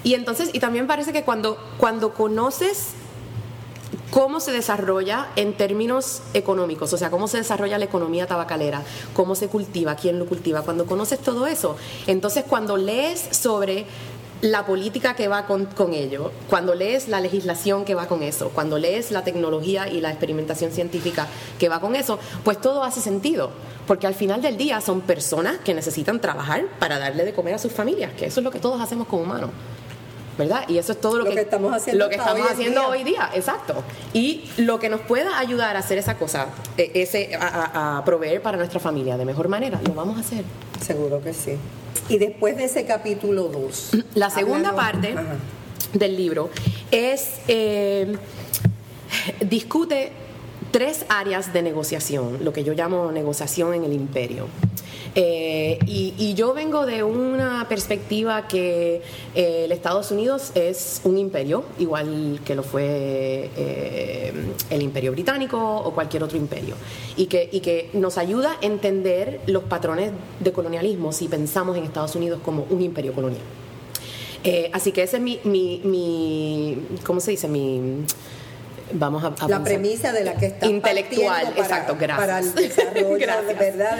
Y 0.04 0.16
entonces, 0.16 0.50
y 0.52 0.60
también 0.60 0.88
parece 0.88 1.14
que 1.14 1.24
cuando, 1.24 1.58
cuando 1.78 2.16
conoces 2.16 2.96
cómo 4.12 4.40
se 4.42 4.52
desarrolla 4.52 5.30
en 5.36 5.54
términos 5.54 6.22
económicos, 6.34 6.94
o 6.94 6.98
sea, 6.98 7.10
cómo 7.10 7.28
se 7.28 7.38
desarrolla 7.38 7.80
la 7.80 7.86
economía 7.86 8.28
tabacalera, 8.28 8.84
cómo 9.14 9.34
se 9.34 9.48
cultiva, 9.48 9.96
quién 9.96 10.20
lo 10.20 10.28
cultiva. 10.28 10.62
Cuando 10.62 10.86
conoces 10.86 11.20
todo 11.20 11.48
eso, 11.48 11.78
entonces 12.06 12.44
cuando 12.48 12.78
lees 12.78 13.30
sobre 13.32 13.86
la 14.42 14.66
política 14.66 15.16
que 15.16 15.28
va 15.28 15.46
con, 15.46 15.68
ello, 15.94 16.32
cuando 16.50 16.74
lees 16.74 17.08
la 17.08 17.22
legislación 17.22 17.86
que 17.86 17.96
va 17.96 18.08
con 18.08 18.24
eso, 18.24 18.50
cuando 18.50 18.78
lees 18.78 19.12
la 19.12 19.24
tecnología 19.24 19.88
y 19.88 20.02
la 20.02 20.10
experimentación 20.10 20.72
científica 20.72 21.28
que 21.60 21.70
va 21.70 21.80
con 21.80 21.96
eso, 21.96 22.20
pues 22.44 22.60
todo 22.60 22.84
hace 22.84 23.02
sentido, 23.02 23.52
porque 23.86 24.08
al 24.08 24.16
final 24.16 24.42
del 24.42 24.58
día 24.58 24.82
son 24.82 25.02
personas 25.02 25.60
que 25.60 25.74
necesitan 25.74 26.20
trabajar 26.20 26.66
para 26.80 26.98
darle 26.98 27.24
de 27.24 27.34
comer 27.34 27.54
a 27.54 27.60
sus 27.60 27.72
familias, 27.72 28.14
que 28.14 28.26
eso 28.26 28.40
es 28.40 28.44
lo 28.44 28.52
que 28.52 28.60
todos 28.60 28.82
hacemos 28.82 29.08
como 29.08 29.24
humanos. 29.24 29.52
¿Verdad? 30.38 30.68
Y 30.68 30.78
eso 30.78 30.94
es 30.94 31.02
todo 31.02 31.18
lo, 31.18 31.26
que, 31.26 31.40
estamos 31.40 31.74
haciendo, 31.74 32.06
lo 32.06 32.10
que 32.10 32.16
estamos 32.16 32.42
hoy, 32.42 32.48
haciendo 32.52 32.82
día. 32.82 32.90
hoy 32.90 33.04
día, 33.04 33.30
exacto. 33.34 33.84
Y 34.14 34.50
lo 34.58 34.80
que 34.80 34.90
nos 34.90 35.02
pueda 35.02 35.38
ayudar 35.40 35.76
a 35.76 35.80
hacer 35.80 35.98
esa 35.98 36.18
cosa, 36.18 36.48
e, 36.78 36.92
ese, 36.96 37.32
a, 37.40 38.02
proveer 38.06 38.42
para 38.42 38.58
nuestra 38.58 38.80
familia 38.80 39.18
de 39.18 39.26
mejor 39.26 39.48
manera, 39.48 39.80
lo 39.86 39.94
vamos 39.94 40.18
a 40.18 40.22
hacer. 40.22 40.44
Seguro 40.80 41.22
que 41.22 41.34
sí. 41.34 41.58
Y 42.10 42.18
después 42.18 42.58
de 42.58 42.66
ese 42.66 42.86
capítulo 42.86 43.44
2. 43.44 43.92
La 44.16 44.30
segunda 44.30 44.76
parte 44.76 45.16
del 45.94 46.16
libro 46.16 46.50
es, 46.92 47.40
eh, 47.48 48.16
discute 49.42 50.12
tres 50.72 51.06
áreas 51.10 51.54
de 51.54 51.62
negociación, 51.62 52.44
lo 52.44 52.54
que 52.54 52.64
yo 52.64 52.74
llamo 52.74 53.12
negociación 53.12 53.74
en 53.74 53.84
el 53.84 53.94
imperio. 53.94 54.48
Eh, 55.14 55.78
y, 55.86 56.34
yo 56.34 56.54
vengo 56.54 56.86
de 56.86 57.04
una 57.04 57.68
perspectiva 57.68 58.48
que 58.48 59.02
eh, 59.36 59.66
el 59.66 59.72
Estados 59.74 60.12
Unidos 60.12 60.52
es 60.56 61.02
un 61.04 61.18
imperio, 61.18 61.66
igual 61.78 62.40
que 62.46 62.56
lo 62.56 62.64
fue 62.64 63.50
eh, 63.58 64.34
el 64.70 64.82
imperio 64.82 65.12
británico 65.12 65.60
o 65.60 65.94
cualquier 65.94 66.24
otro 66.24 66.38
imperio, 66.38 66.76
y 67.18 67.26
que, 67.26 67.50
y 67.52 67.60
que 67.60 67.90
nos 67.94 68.18
ayuda 68.18 68.58
a 68.62 68.66
entender 68.66 69.42
los 69.48 69.64
patrones 69.64 70.12
de 70.40 70.52
colonialismo 70.54 71.12
si 71.12 71.28
pensamos 71.28 71.76
en 71.78 71.84
Estados 71.84 72.16
Unidos 72.16 72.40
como 72.44 72.66
un 72.70 72.82
imperio 72.82 73.14
colonial. 73.14 73.44
así 74.72 74.94
que 74.94 75.04
ese 75.04 75.18
es 75.18 75.24
mi, 75.24 75.40
mi, 75.44 75.82
mi 75.84 76.78
¿cómo 77.04 77.20
se 77.20 77.32
dice? 77.32 77.48
Mi 77.50 78.06
vamos 78.94 79.24
a, 79.24 79.48
la 79.48 79.64
premisa 79.64 80.12
de 80.14 80.24
la 80.24 80.36
que 80.36 80.48
está 80.48 80.68
intelectual 80.68 81.48
para, 81.48 81.62
exacto 81.62 81.98
gracias. 82.00 82.20
para 82.20 82.40
el 82.40 82.54
desarrollo 82.54 83.18
de 83.48 83.54
verdad 83.54 84.00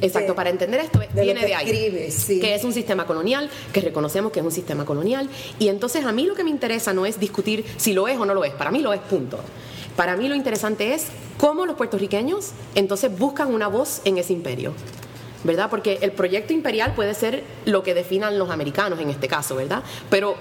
exacto 0.00 0.34
para 0.34 0.50
entender 0.50 0.80
esto 0.80 1.00
viene 1.14 1.44
de 1.44 1.54
ahí. 1.54 2.10
sí. 2.10 2.40
que 2.40 2.54
es 2.54 2.64
un 2.64 2.72
sistema 2.72 3.06
colonial 3.06 3.50
que 3.72 3.80
reconocemos 3.80 4.32
que 4.32 4.40
es 4.40 4.44
un 4.44 4.52
sistema 4.52 4.84
colonial. 4.84 5.28
Y 5.58 5.68
entonces 5.68 6.04
a 6.04 6.12
mí 6.12 6.24
lo 6.24 6.34
que 6.34 6.44
me 6.44 6.50
interesa 6.50 6.92
no 6.92 7.06
es 7.06 7.18
discutir 7.18 7.64
si 7.76 7.92
lo 7.92 8.08
es 8.08 8.18
o 8.18 8.26
no 8.26 8.34
lo 8.34 8.44
es. 8.44 8.52
Para 8.52 8.70
mí 8.70 8.80
lo 8.80 8.92
es 8.92 9.00
punto. 9.00 9.38
Para 9.96 10.16
mí 10.16 10.28
lo 10.28 10.34
interesante 10.34 10.94
es 10.94 11.06
cómo 11.38 11.66
los 11.66 11.76
puertorriqueños 11.76 12.52
entonces 12.74 13.16
buscan 13.16 13.52
una 13.52 13.68
voz 13.68 14.00
en 14.04 14.18
ese 14.18 14.32
imperio 14.32 14.72
¿verdad? 15.44 15.70
Porque 15.70 15.98
el 16.02 16.10
proyecto 16.10 16.52
imperial 16.52 16.94
puede 16.94 17.14
ser 17.14 17.44
lo 17.64 17.84
que 17.84 17.94
definan 17.94 18.38
los 18.40 18.50
americanos 18.50 18.98
en 18.98 19.08
este 19.08 19.28
caso, 19.28 19.54
¿verdad? 19.54 19.84
Pero 20.10 20.36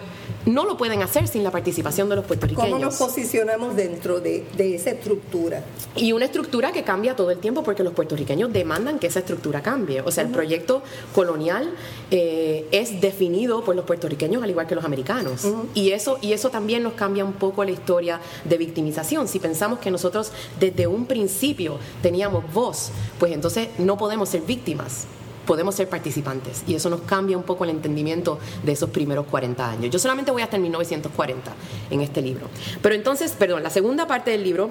no 0.47 0.65
lo 0.65 0.77
pueden 0.77 1.03
hacer 1.03 1.27
sin 1.27 1.43
la 1.43 1.51
participación 1.51 2.07
de 2.09 2.15
los 2.15 2.25
puertorriqueños. 2.25 2.71
¿Cómo 2.71 2.83
nos 2.83 2.95
posicionamos 2.95 3.75
dentro 3.75 4.19
de, 4.21 4.45
esa 4.57 4.91
estructura? 4.91 5.63
Y 5.95 6.13
una 6.13 6.25
estructura 6.25 6.71
que 6.71 6.83
cambia 6.83 7.15
todo 7.15 7.31
el 7.31 7.39
tiempo 7.39 7.63
porque 7.63 7.83
los 7.83 7.93
puertorriqueños 7.93 8.51
demandan 8.51 8.97
que 8.97 9.07
esa 9.07 9.19
estructura 9.19 9.61
cambie. 9.61 10.01
O 10.01 10.11
sea, 10.11 10.23
el 10.23 10.29
proyecto 10.29 10.81
colonial 11.13 11.69
eh, 12.11 12.65
es 12.71 13.01
definido 13.01 13.63
por 13.63 13.75
los 13.75 13.85
puertorriqueños 13.85 14.41
al 14.41 14.49
igual 14.49 14.67
que 14.67 14.75
los 14.75 14.85
americanos. 14.85 15.45
y, 15.73 15.91
eso, 15.91 16.17
y 16.21 16.31
eso 16.31 16.49
también 16.49 16.81
nos 16.81 16.93
cambia 16.93 17.25
un 17.25 17.33
poco 17.33 17.63
la 17.65 17.71
historia 17.71 18.21
de 18.45 18.57
victimización. 18.57 19.27
Si 19.27 19.39
pensamos 19.39 19.79
que 19.79 19.91
nosotros 19.91 20.31
desde 20.59 20.87
un 20.87 21.05
principio 21.05 21.77
teníamos 22.01 22.51
voz, 22.53 22.91
pues 23.19 23.33
entonces 23.33 23.67
no 23.77 23.97
podemos 23.97 24.29
ser 24.29 24.41
víctimas 24.41 25.07
podemos 25.47 25.73
ser 25.73 25.89
participantes 25.89 26.63
y 26.67 26.75
eso 26.75 26.89
nos 26.91 27.01
cambia 27.01 27.37
un 27.37 27.43
poco 27.43 27.63
el 27.63 27.71
entendimiento 27.71 28.37
de 28.63 28.73
esos 28.73 28.91
primeros 28.91 29.25
40 29.25 29.67
años. 29.67 29.89
Yo 29.89 29.97
solamente 29.97 30.29
voy 30.29 30.43
hasta 30.43 30.57
el 30.57 30.61
1940 30.61 31.53
en 31.89 32.01
este 32.01 32.21
libro. 32.21 32.47
Pero 32.81 32.93
entonces, 32.93 33.31
perdón, 33.31 33.63
la 33.63 33.71
segunda 33.71 34.05
parte 34.05 34.29
del 34.29 34.43
libro 34.43 34.69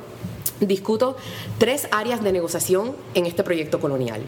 discuto 0.61 1.17
tres 1.59 1.89
áreas 1.91 2.23
de 2.23 2.33
negociación 2.33 2.95
en 3.15 3.27
este 3.27 3.43
proyecto 3.43 3.81
colonial. 3.81 4.23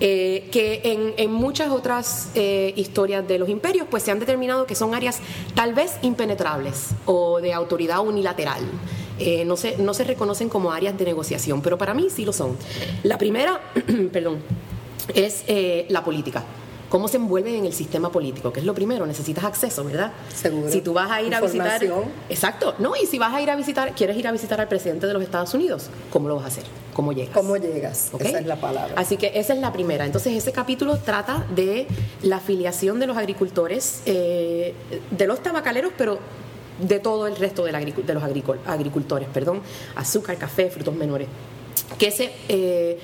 Eh, 0.00 0.48
que 0.52 1.14
en, 1.16 1.32
muchas 1.32 1.70
otras 1.70 2.30
eh, 2.36 2.72
historias 2.76 3.26
de 3.26 3.36
los 3.36 3.48
imperios 3.48 3.88
pues 3.90 4.04
se 4.04 4.12
han 4.12 4.20
determinado 4.20 4.64
que 4.64 4.76
son 4.76 4.94
áreas 4.94 5.18
tal 5.56 5.74
vez 5.74 5.96
impenetrables 6.02 6.90
o 7.04 7.40
de 7.40 7.52
autoridad 7.52 7.98
unilateral. 8.06 8.62
Eh, 9.18 9.44
no, 9.44 9.56
se, 9.56 9.76
no 9.78 9.94
se 9.94 10.04
reconocen 10.04 10.48
como 10.48 10.70
áreas 10.70 10.96
de 10.96 11.04
negociación, 11.04 11.62
pero 11.62 11.76
para 11.78 11.94
mí 11.94 12.08
sí 12.10 12.24
lo 12.24 12.32
son. 12.32 12.56
La 13.02 13.18
primera, 13.18 13.60
perdón, 14.12 14.38
es 15.14 15.44
eh, 15.46 15.86
la 15.88 16.04
política. 16.04 16.44
¿Cómo 16.88 17.06
se 17.06 17.18
envuelve 17.18 17.54
en 17.54 17.66
el 17.66 17.74
sistema 17.74 18.10
político? 18.10 18.50
Que 18.50 18.60
es 18.60 18.66
lo 18.66 18.74
primero, 18.74 19.06
necesitas 19.06 19.44
acceso, 19.44 19.84
¿verdad? 19.84 20.10
Seguro. 20.34 20.70
Si 20.70 20.80
tú 20.80 20.94
vas 20.94 21.10
a 21.10 21.20
ir 21.20 21.34
a 21.34 21.40
visitar. 21.40 21.82
Exacto. 22.30 22.74
No, 22.78 22.96
y 22.96 23.06
si 23.06 23.18
vas 23.18 23.34
a 23.34 23.42
ir 23.42 23.50
a 23.50 23.56
visitar, 23.56 23.94
quieres 23.94 24.16
ir 24.16 24.26
a 24.26 24.32
visitar 24.32 24.58
al 24.58 24.68
presidente 24.68 25.06
de 25.06 25.12
los 25.12 25.22
Estados 25.22 25.52
Unidos, 25.52 25.90
¿cómo 26.10 26.28
lo 26.28 26.36
vas 26.36 26.44
a 26.44 26.48
hacer? 26.48 26.64
¿Cómo 26.94 27.12
llegas? 27.12 27.34
¿Cómo 27.34 27.56
llegas? 27.58 28.10
Esa 28.18 28.38
es 28.38 28.46
la 28.46 28.56
palabra. 28.56 28.94
Así 28.96 29.18
que 29.18 29.32
esa 29.34 29.52
es 29.52 29.60
la 29.60 29.70
primera. 29.70 30.06
Entonces, 30.06 30.32
ese 30.32 30.50
capítulo 30.52 30.96
trata 30.96 31.46
de 31.54 31.86
la 32.22 32.36
afiliación 32.36 32.98
de 33.00 33.06
los 33.06 33.18
agricultores, 33.18 34.02
eh, 34.06 34.74
de 35.10 35.26
los 35.26 35.42
tabacaleros, 35.42 35.92
pero 35.96 36.18
de 36.80 37.00
todo 37.00 37.26
el 37.26 37.36
resto 37.36 37.64
de, 37.64 37.72
de 37.72 38.14
los 38.14 38.22
agricultores, 38.22 39.28
perdón, 39.32 39.60
azúcar, 39.94 40.38
café, 40.38 40.70
frutos 40.70 40.94
menores. 40.94 41.28
Que 41.98 42.10
se. 42.10 42.32
Eh, 42.48 42.98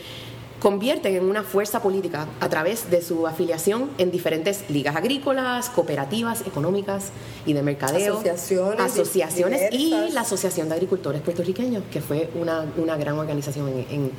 convierten 0.65 1.15
en 1.15 1.29
una 1.29 1.43
fuerza 1.43 1.83
política 1.83 2.27
a 2.41 2.49
través 2.49 2.91
de 2.91 3.03
su 3.03 3.27
afiliación 3.27 3.91
en 3.99 4.11
diferentes 4.11 4.65
ligas 4.71 4.97
agrícolas, 4.97 5.69
cooperativas, 5.69 6.41
económicas 6.47 7.11
y 7.45 7.53
de 7.53 7.63
mercadeo, 7.63 8.15
asociaciones, 8.15 8.81
asociaciones 8.81 9.75
y 9.75 9.91
la 10.13 10.23
Asociación 10.23 10.71
de 10.71 10.77
Agricultores 10.77 11.21
Puertorriqueños, 11.21 11.83
que 11.93 12.01
fue 12.01 12.31
una, 12.35 12.65
una 12.79 12.97
gran 12.97 13.19
organización 13.19 13.69
en, 13.91 14.11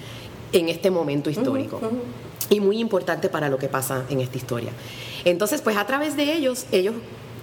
en, 0.54 0.70
este 0.70 0.92
momento 0.92 1.32
histórico. 1.32 1.82
Y 2.52 2.60
muy 2.60 2.78
importante 2.78 3.28
para 3.28 3.50
lo 3.50 3.58
que 3.58 3.68
pasa 3.68 4.06
en 4.12 4.20
esta 4.20 4.38
historia. 4.38 4.72
Entonces, 5.24 5.64
pues 5.64 5.78
a 5.78 5.88
través 5.88 6.16
de 6.16 6.32
ellos, 6.32 6.68
ellos 6.72 6.94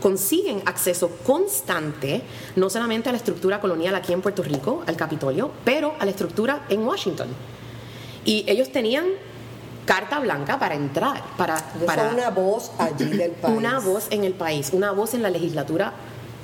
consiguen 0.01 0.63
acceso 0.65 1.11
constante 1.27 2.23
no 2.55 2.71
solamente 2.71 3.09
a 3.09 3.13
la 3.13 3.19
estructura 3.19 3.61
colonial 3.61 3.97
aquí 3.97 4.13
en 4.13 4.23
Puerto 4.23 4.45
Rico, 4.45 4.85
al 4.87 4.95
Capitolio, 4.95 5.51
pero 5.65 5.97
a 5.99 6.05
la 6.05 6.13
estructura 6.13 6.67
en 6.69 6.87
Washington. 6.87 7.27
Y 8.25 8.45
ellos 8.47 8.71
tenían 8.71 9.07
carta 9.85 10.21
blanca 10.21 10.59
para 10.59 10.75
entrar, 10.75 11.23
para, 11.37 11.57
para 11.87 12.11
una 12.11 12.31
voz 12.31 12.71
allí 12.79 13.07
del 13.07 13.31
país. 13.43 13.57
Una 13.57 13.81
voz 13.81 14.07
en 14.11 14.25
el 14.25 14.35
país, 14.35 14.71
una 14.73 14.93
voz 14.93 15.15
en 15.15 15.23
la 15.23 15.31
legislatura 15.31 15.93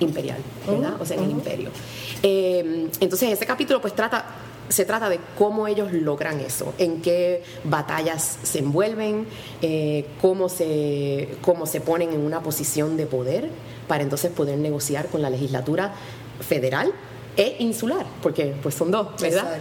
imperial, 0.01 0.39
¿verdad? 0.67 1.01
o 1.01 1.07
sea, 1.07 1.17
en 1.17 1.25
el 1.25 1.31
imperio. 1.31 1.71
Eh, 2.23 2.89
entonces, 3.01 3.33
ese 3.33 3.47
capítulo 3.47 3.81
pues 3.81 3.95
trata 3.95 4.25
se 4.69 4.85
trata 4.85 5.09
de 5.09 5.19
cómo 5.37 5.67
ellos 5.67 5.93
logran 5.93 6.41
eso, 6.41 6.75
en 6.79 7.01
qué 7.01 7.43
batallas 7.65 8.39
se 8.43 8.59
envuelven, 8.59 9.27
eh, 9.63 10.07
cómo, 10.21 10.49
se, 10.49 11.37
cómo 11.41 11.67
se 11.67 11.81
ponen 11.81 12.13
en 12.13 12.21
una 12.21 12.43
posición 12.43 12.97
de 12.97 13.07
poder 13.07 13.49
para 13.87 14.03
entonces 14.03 14.31
poder 14.31 14.59
negociar 14.59 15.07
con 15.07 15.23
la 15.23 15.31
legislatura 15.31 15.95
federal 16.41 16.93
e 17.39 17.55
insular, 17.61 18.05
porque 18.21 18.53
pues 18.61 18.75
son 18.75 18.91
dos, 18.91 19.07
¿verdad? 19.21 19.61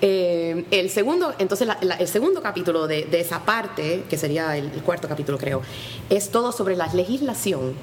Eh, 0.00 0.64
el 0.70 0.88
segundo, 0.88 1.34
entonces 1.38 1.68
el 1.98 2.08
segundo 2.08 2.40
capítulo 2.40 2.86
de, 2.86 3.06
esa 3.12 3.44
parte, 3.44 4.04
que 4.08 4.16
sería 4.16 4.56
el, 4.56 4.70
cuarto 4.82 5.08
capítulo 5.08 5.36
creo, 5.36 5.60
es 6.08 6.30
todo 6.30 6.52
sobre 6.52 6.74
la 6.74 6.86
legislación. 6.94 7.74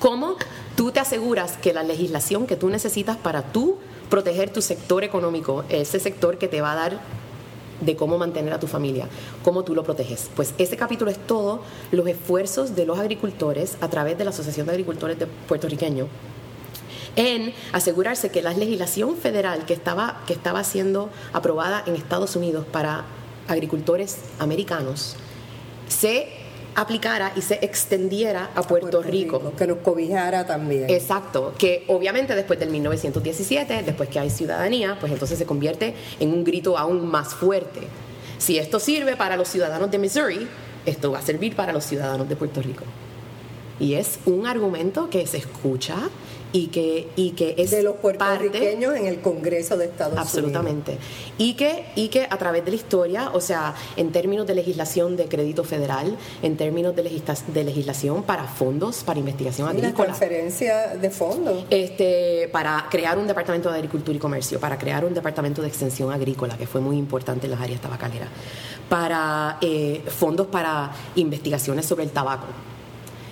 ¿Cómo 0.00 0.36
tú 0.76 0.92
te 0.92 1.00
aseguras 1.00 1.56
que 1.56 1.72
la 1.72 1.82
legislación 1.82 2.46
que 2.46 2.56
tú 2.56 2.68
necesitas 2.68 3.16
para 3.16 3.42
tú 3.42 3.78
proteger 4.10 4.50
tu 4.50 4.60
sector 4.60 5.02
económico, 5.02 5.64
ese 5.70 5.98
sector 5.98 6.36
que 6.36 6.46
te 6.46 6.60
va 6.60 6.72
a 6.72 6.76
dar 6.76 7.00
de 7.80 7.96
cómo 7.96 8.18
mantener 8.18 8.52
a 8.52 8.60
tu 8.60 8.66
familia, 8.66 9.08
cómo 9.42 9.64
tú 9.64 9.74
lo 9.74 9.82
proteges. 9.82 10.28
Pues 10.36 10.52
ese 10.58 10.76
capítulo 10.76 11.10
es 11.10 11.16
todo 11.16 11.62
los 11.90 12.06
esfuerzos 12.06 12.76
de 12.76 12.84
los 12.84 12.98
agricultores 12.98 13.78
a 13.80 13.88
través 13.88 14.18
de 14.18 14.24
la 14.24 14.30
Asociación 14.30 14.66
de 14.66 14.72
Agricultores 14.72 15.18
de 15.18 15.26
Puertorriqueño 15.26 16.06
en 17.16 17.52
asegurarse 17.72 18.30
que 18.30 18.42
la 18.42 18.52
legislación 18.52 19.16
federal 19.16 19.64
que 19.66 19.74
estaba, 19.74 20.22
que 20.26 20.32
estaba 20.32 20.64
siendo 20.64 21.10
aprobada 21.32 21.82
en 21.86 21.94
Estados 21.94 22.36
Unidos 22.36 22.66
para 22.70 23.04
agricultores 23.48 24.18
americanos 24.38 25.16
se 25.88 26.28
aplicara 26.74 27.32
y 27.34 27.42
se 27.42 27.54
extendiera 27.62 28.50
a 28.54 28.62
Puerto, 28.62 29.02
Rico. 29.02 29.52
Que 29.56 29.66
nos 29.66 29.78
cobijara 29.78 30.46
también. 30.46 30.88
Exacto, 30.88 31.52
que 31.58 31.84
obviamente 31.88 32.36
después 32.36 32.60
del 32.60 32.70
1917, 32.70 33.82
después 33.82 34.08
que 34.08 34.20
hay 34.20 34.30
ciudadanía, 34.30 34.96
pues 35.00 35.12
entonces 35.12 35.38
se 35.38 35.46
convierte 35.46 35.94
en 36.20 36.32
un 36.32 36.44
grito 36.44 36.78
aún 36.78 37.06
más 37.06 37.34
fuerte. 37.34 37.80
Si 38.38 38.58
esto 38.58 38.78
sirve 38.78 39.16
para 39.16 39.36
los 39.36 39.48
ciudadanos 39.48 39.90
de 39.90 39.98
Missouri, 39.98 40.46
esto 40.86 41.10
va 41.10 41.18
a 41.18 41.22
servir 41.22 41.56
para 41.56 41.72
los 41.72 41.84
ciudadanos 41.84 42.28
de 42.28 42.36
Puerto 42.36 42.62
Rico. 42.62 42.84
Y 43.80 43.94
es 43.94 44.18
un 44.26 44.46
argumento 44.46 45.08
que 45.10 45.26
se 45.26 45.38
escucha 45.38 46.10
y 46.52 46.68
que, 46.68 47.08
y 47.16 47.32
que 47.32 47.54
es 47.58 47.70
de 47.70 47.82
los 47.82 47.96
puertorriqueños 47.96 48.96
en 48.96 49.06
el 49.06 49.20
Congreso 49.20 49.76
de 49.76 49.86
Estados 49.86 50.18
absolutamente. 50.18 50.96
Y 51.36 51.54
que, 51.54 51.84
y 51.94 52.08
que 52.08 52.26
a 52.28 52.38
través 52.38 52.64
de 52.64 52.70
la 52.70 52.76
historia, 52.76 53.30
o 53.32 53.40
sea, 53.40 53.74
en 53.96 54.12
términos 54.12 54.46
de 54.46 54.54
legislación 54.54 55.16
de 55.16 55.26
crédito 55.26 55.64
federal, 55.64 56.16
en 56.42 56.56
términos 56.56 56.96
de, 56.96 57.02
de 57.02 57.64
legislación 57.64 58.22
para 58.22 58.44
fondos, 58.44 59.04
para 59.04 59.18
investigación 59.18 59.68
agrícola. 59.68 60.06
transferencia 60.06 60.96
de 60.96 61.10
fondos. 61.10 61.64
Este, 61.70 62.48
para 62.50 62.86
crear 62.90 63.18
un 63.18 63.26
departamento 63.26 63.70
de 63.70 63.76
agricultura 63.76 64.16
y 64.16 64.20
comercio, 64.20 64.58
para 64.58 64.78
crear 64.78 65.04
un 65.04 65.14
departamento 65.14 65.60
de 65.60 65.68
extensión 65.68 66.12
agrícola, 66.12 66.56
que 66.56 66.66
fue 66.66 66.80
muy 66.80 66.96
importante 66.96 67.46
en 67.46 67.52
las 67.52 67.60
áreas 67.60 67.80
tabacaleras, 67.80 68.28
para 68.88 69.58
eh, 69.60 70.02
fondos 70.06 70.46
para 70.46 70.92
investigaciones 71.14 71.84
sobre 71.84 72.04
el 72.04 72.10
tabaco 72.10 72.46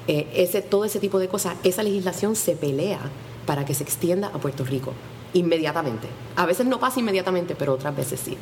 eh, 0.09 0.27
ese, 0.35 0.63
todo 0.63 0.85
ese 0.85 1.01
tipo 1.01 1.19
de 1.19 1.29
cosas, 1.29 1.57
esa 1.65 1.83
legislación 1.83 2.37
se 2.37 2.57
pelea 2.57 3.01
para 3.47 3.65
que 3.65 3.75
se 3.75 3.85
extienda 3.85 4.29
a 4.29 4.39
Puerto 4.39 4.65
Rico. 4.65 4.93
inmediatamente. 5.33 6.09
A 6.37 6.47
veces 6.47 6.65
no 6.65 6.81
pasa 6.81 7.01
inmediatamente, 7.01 7.55
pero 7.55 7.75
otras 7.75 7.95
veces 7.95 8.21
sí. 8.21 8.39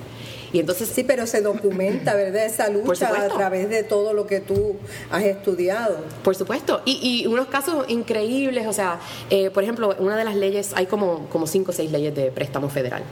Y 0.52 0.60
entonces, 0.60 0.88
sí, 0.88 1.02
pero 1.02 1.26
se 1.26 1.40
documenta, 1.40 2.14
¿verdad? 2.14 2.46
Esa 2.46 2.68
lucha 2.68 3.08
a 3.08 3.28
través 3.28 3.68
de 3.68 3.82
todo 3.82 4.12
lo 4.12 4.28
que 4.28 4.38
tú 4.38 4.76
has 5.10 5.24
estudiado. 5.24 5.96
Por 6.22 6.36
supuesto. 6.36 6.82
Y, 6.84 7.26
unos 7.26 7.48
casos 7.48 7.86
increíbles, 7.88 8.68
o 8.68 8.72
sea, 8.72 9.00
eh, 9.30 9.50
por 9.50 9.64
ejemplo, 9.64 9.96
una 9.98 10.16
de 10.16 10.24
las 10.24 10.36
leyes, 10.36 10.72
hay 10.76 10.86
como, 10.86 11.26
como 11.30 11.48
cinco 11.48 11.72
o 11.72 11.74
seis 11.74 11.90
leyes 11.90 12.14
de 12.14 12.30
préstamo 12.30 12.68
federal. 12.68 13.02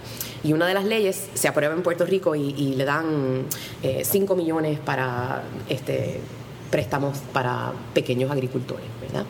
Y 0.44 0.52
una 0.52 0.68
de 0.68 0.74
las 0.74 0.84
leyes 0.84 1.28
se 1.34 1.48
aprueba 1.48 1.74
en 1.74 1.82
Puerto 1.82 2.06
Rico 2.06 2.36
y, 2.36 2.52
le 2.76 2.84
dan 2.84 3.46
5 4.02 4.32
eh, 4.32 4.36
millones 4.36 4.78
para 4.78 5.42
este 5.68 6.20
préstamos 6.72 7.18
para 7.32 7.70
pequeños 7.92 8.30
agricultores, 8.30 8.86
¿verdad? 9.00 9.26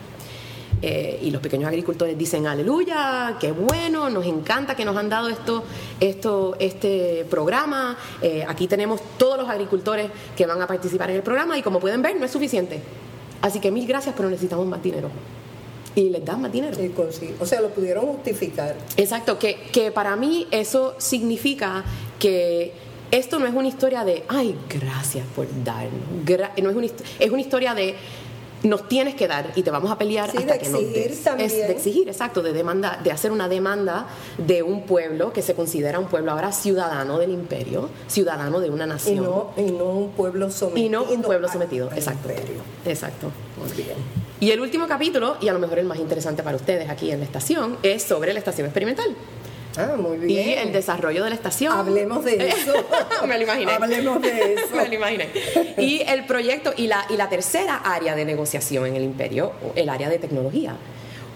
Eh, 0.81 1.19
y 1.21 1.31
los 1.31 1.41
pequeños 1.41 1.67
agricultores 1.67 2.17
dicen 2.17 2.47
aleluya, 2.47 3.37
qué 3.39 3.51
bueno, 3.51 4.09
nos 4.09 4.25
encanta 4.25 4.75
que 4.75 4.83
nos 4.83 4.97
han 4.97 5.09
dado 5.09 5.29
esto, 5.29 5.63
esto, 5.99 6.55
este 6.59 7.25
programa. 7.29 7.97
Eh, 8.21 8.43
aquí 8.47 8.67
tenemos 8.67 9.01
todos 9.17 9.37
los 9.37 9.49
agricultores 9.49 10.09
que 10.35 10.45
van 10.45 10.61
a 10.61 10.67
participar 10.67 11.09
en 11.11 11.17
el 11.17 11.21
programa 11.21 11.57
y 11.57 11.61
como 11.61 11.79
pueden 11.79 12.01
ver 12.01 12.17
no 12.17 12.25
es 12.25 12.31
suficiente. 12.31 12.81
Así 13.41 13.59
que 13.59 13.71
mil 13.71 13.85
gracias, 13.85 14.15
pero 14.15 14.29
necesitamos 14.29 14.65
más 14.65 14.81
dinero. 14.81 15.09
Y 15.95 16.09
les 16.09 16.25
dan 16.25 16.41
más 16.41 16.51
dinero. 16.51 16.75
o 17.39 17.45
sea, 17.45 17.61
lo 17.61 17.69
pudieron 17.69 18.05
justificar. 18.05 18.75
Exacto, 18.97 19.37
que, 19.37 19.57
que 19.71 19.91
para 19.91 20.15
mí 20.15 20.47
eso 20.49 20.95
significa 20.97 21.83
que 22.19 22.73
esto 23.13 23.37
no 23.37 23.45
es 23.45 23.53
una 23.53 23.67
historia 23.67 24.03
de, 24.03 24.23
ay, 24.27 24.57
gracias 24.67 25.25
por 25.35 25.45
darnos. 25.63 25.93
no 26.61 26.69
es, 26.69 26.75
una, 26.75 26.87
es 27.19 27.31
una 27.31 27.41
historia 27.41 27.75
de 27.75 27.95
nos 28.63 28.87
tienes 28.87 29.13
que 29.13 29.27
dar 29.27 29.51
y 29.55 29.61
te 29.61 29.69
vamos 29.69 29.91
a 29.91 29.97
pelear 29.97 30.29
hasta 30.29 30.57
que 30.57 30.69
nos 30.69 30.81
des. 30.81 31.21
También. 31.21 31.49
Es 31.49 31.55
de 31.55 31.71
exigir, 31.71 32.07
exacto, 32.07 32.41
de 32.41 32.53
demanda, 32.53 32.99
de 33.03 33.11
hacer 33.11 33.31
una 33.31 33.47
demanda 33.47 34.07
de 34.37 34.63
un 34.63 34.83
pueblo 34.83 35.31
que 35.31 35.41
se 35.41 35.53
considera 35.53 35.99
un 35.99 36.07
pueblo 36.07 36.31
ahora 36.31 36.51
ciudadano 36.51 37.19
del 37.19 37.31
imperio, 37.31 37.89
ciudadano 38.07 38.59
de 38.61 38.69
una 38.69 38.87
nación. 38.87 39.17
Y 39.57 39.71
no, 39.71 39.91
un 39.91 40.11
pueblo 40.11 40.49
sometido. 40.49 40.85
Y 40.85 40.89
no 40.89 41.03
un 41.03 41.21
pueblo 41.21 41.47
sometido, 41.49 41.91
exacto. 41.91 42.29
Exacto. 42.85 43.31
Muy 43.57 43.71
bien. 43.75 43.97
Y 44.39 44.51
el 44.51 44.59
último 44.59 44.87
capítulo, 44.87 45.37
y 45.39 45.49
a 45.49 45.53
lo 45.53 45.59
mejor 45.59 45.79
el 45.79 45.85
más 45.85 45.99
interesante 45.99 46.41
para 46.41 46.55
ustedes 46.55 46.89
aquí 46.89 47.11
en 47.11 47.19
la 47.19 47.25
estación, 47.25 47.77
es 47.83 48.01
sobre 48.01 48.33
la 48.33 48.39
estación 48.39 48.65
experimental. 48.65 49.15
Ah, 49.77 49.95
muy 49.97 50.17
bien. 50.17 50.49
Y 50.49 50.53
el 50.53 50.71
desarrollo 50.71 51.23
de 51.23 51.29
la 51.29 51.35
estación. 51.35 51.73
Hablemos 51.73 52.23
de 52.23 52.49
eso. 52.49 52.73
Me 53.27 53.37
lo 53.37 53.43
imaginé. 53.43 53.71
Hablemos 53.71 54.21
de 54.21 54.53
eso. 54.53 54.67
Me 54.75 54.87
lo 54.87 54.93
imaginé. 54.93 55.29
Y 55.77 56.01
el 56.01 56.25
proyecto, 56.25 56.73
y 56.75 56.87
la, 56.87 57.05
y 57.09 57.17
la 57.17 57.29
tercera 57.29 57.77
área 57.77 58.15
de 58.15 58.25
negociación 58.25 58.85
en 58.85 58.95
el 58.95 59.03
imperio, 59.03 59.51
el 59.75 59.89
área 59.89 60.09
de 60.09 60.19
tecnología 60.19 60.77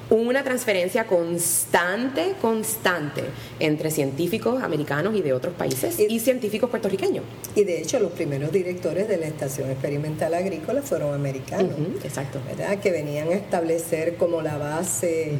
una 0.09 0.43
transferencia 0.43 1.05
constante, 1.05 2.33
constante 2.41 3.23
entre 3.59 3.91
científicos 3.91 4.63
americanos 4.63 5.15
y 5.15 5.21
de 5.21 5.33
otros 5.33 5.53
países 5.53 5.99
y, 5.99 6.19
científicos 6.19 6.69
puertorriqueños. 6.69 7.25
Y 7.55 7.63
de 7.63 7.81
hecho 7.81 7.99
los 7.99 8.11
primeros 8.11 8.51
directores 8.51 9.07
de 9.07 9.17
la 9.17 9.27
Estación 9.27 9.69
Experimental 9.69 10.33
Agrícola 10.33 10.81
fueron 10.81 11.13
americanos. 11.13 11.73
exacto. 12.03 12.39
¿verdad? 12.47 12.79
Que 12.79 12.91
venían 12.91 13.29
a 13.29 13.33
establecer 13.33 14.15
como 14.15 14.41
la 14.41 14.57
base 14.57 15.39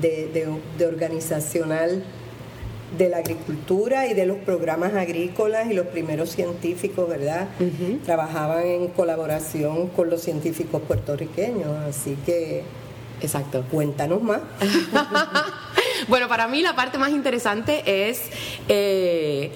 de 0.00 0.86
organizacional 0.86 2.04
de 2.96 3.08
la 3.08 3.18
agricultura 3.18 4.06
y 4.06 4.14
de 4.14 4.26
los 4.26 4.38
programas 4.38 4.94
agrícolas 4.94 5.70
y 5.70 5.74
los 5.74 5.86
primeros 5.86 6.30
científicos, 6.30 7.08
¿verdad? 7.08 7.48
Trabajaban 8.04 8.66
en 8.66 8.88
colaboración 8.88 9.88
con 9.88 10.10
los 10.10 10.20
científicos 10.22 10.82
puertorriqueños, 10.82 11.70
así 11.88 12.16
que... 12.26 12.62
Exacto. 13.20 13.64
Cuéntanos 13.70 14.20
más. 14.20 14.40
bueno, 16.08 16.28
para 16.28 16.48
mí 16.48 16.60
la 16.60 16.74
parte 16.74 16.98
más 16.98 17.10
interesante 17.10 17.82
es... 18.08 18.22
Eh, 18.68 19.52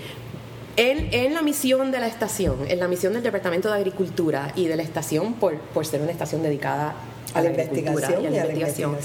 en, 0.78 1.33
la 1.35 1.40
misión 1.40 1.90
de 1.90 2.00
la 2.00 2.07
estación, 2.07 2.59
en 2.69 2.78
la 2.78 2.87
misión 2.87 3.14
del 3.14 3.23
Departamento 3.23 3.69
de 3.69 3.76
Agricultura 3.76 4.52
y 4.57 4.66
de 4.66 4.76
la 4.76 4.83
estación, 4.83 5.33
por, 5.35 5.57
por 5.59 5.87
ser 5.87 6.02
una 6.02 6.12
estación 6.12 6.43
dedicada 6.43 6.95
a, 7.33 7.40
la, 7.40 7.49
investigación 7.49 8.23
y 8.23 8.26
a 8.26 8.31
la 8.31 8.37
investigación, 8.52 8.97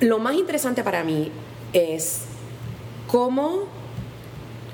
lo 0.00 0.18
más 0.18 0.34
interesante 0.34 0.82
para 0.82 1.04
mí 1.04 1.30
es 1.72 2.22
cómo 3.06 3.64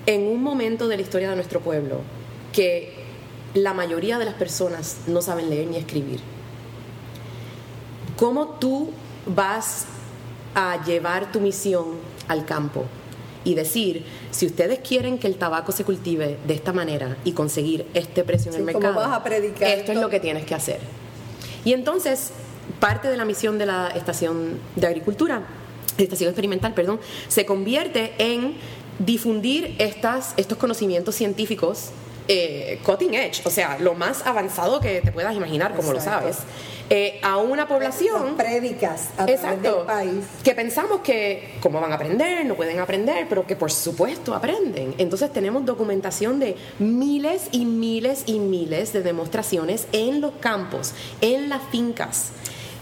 en 0.07 0.27
un 0.27 0.43
momento 0.43 0.89
de 0.89 0.97
la 0.97 1.03
historia 1.03 1.31
de 1.31 1.37
nuestro 1.37 1.61
pueblo 1.61 2.01
que 2.53 2.93
la 3.55 3.75
mayoría 3.75 4.19
de 4.19 4.25
las 4.25 4.35
personas 4.35 4.99
no 5.07 5.23
saben 5.23 5.51
leer 5.51 5.69
ni 5.69 5.77
escribir, 5.77 6.21
cómo 8.17 8.47
tú 8.47 8.91
vas 9.27 9.87
a 10.55 10.83
llevar 10.85 11.33
tu 11.33 11.41
misión 11.41 11.87
al 12.29 12.45
campo 12.45 12.85
y 13.45 13.55
decir, 13.55 14.05
si 14.31 14.47
ustedes 14.47 14.79
quieren 14.81 15.19
que 15.19 15.27
el 15.27 15.37
tabaco 15.37 15.73
se 15.73 15.85
cultive 15.85 16.39
de 16.47 16.55
esta 16.55 16.73
manera 16.73 17.17
y 17.25 17.33
conseguir 17.33 17.87
este 17.95 18.23
precio 18.23 18.53
en 18.53 18.59
el 18.59 18.65
mercado, 18.65 19.23
esto 19.61 19.93
es 19.93 19.99
lo 19.99 20.09
que 20.09 20.21
tienes 20.21 20.45
que 20.45 20.55
hacer. 20.55 20.81
Y 21.65 21.73
entonces, 21.73 22.31
parte 22.81 23.09
de 23.09 23.17
la 23.17 23.25
misión 23.25 23.59
de 23.59 23.67
la 23.67 23.89
Estación 23.89 24.61
de 24.77 24.87
Agricultura 24.87 25.43
estación 25.99 26.29
experimental, 26.29 26.75
perdón, 26.75 27.01
se 27.29 27.47
convierte 27.47 28.13
en 28.19 28.55
difundir 28.99 29.75
estas, 29.79 30.35
estos 30.37 30.59
conocimientos 30.59 31.15
científicos 31.15 31.91
eh, 32.29 32.79
cutting 32.85 33.15
edge, 33.15 33.43
o 33.45 33.51
sea, 33.51 33.79
lo 33.81 33.95
más 33.95 34.25
avanzado 34.27 34.81
que 34.81 35.01
te 35.01 35.11
puedas 35.11 35.35
imaginar, 35.35 35.75
como 35.75 35.93
lo 35.93 36.01
sabes, 36.01 36.39
eh, 36.89 37.19
a 37.23 37.39
una 37.39 37.67
población. 37.67 38.37
prédicas 38.37 39.11
a 39.19 39.25
exacto, 39.25 39.79
del 39.79 39.87
país. 39.87 40.25
Que 40.45 40.55
pensamos 40.55 41.01
que, 41.01 41.55
¿cómo 41.61 41.81
van 41.81 41.91
a 41.91 41.97
aprender? 41.97 42.47
No 42.47 42.55
pueden 42.55 42.79
aprender, 42.79 43.27
pero 43.29 43.47
que 43.47 43.57
por 43.57 43.73
supuesto 43.73 44.35
aprenden. 44.35 44.95
Entonces, 44.99 45.33
tenemos 45.33 45.65
documentación 45.65 46.39
de 46.39 46.57
miles 46.79 47.49
y 47.51 47.65
miles 47.65 48.23
y 48.27 48.39
miles 48.39 48.93
de 48.93 49.03
demostraciones 49.03 49.89
en 49.93 50.21
los 50.21 50.33
campos, 50.39 50.93
en 51.21 51.49
las 51.49 51.63
fincas. 51.71 52.31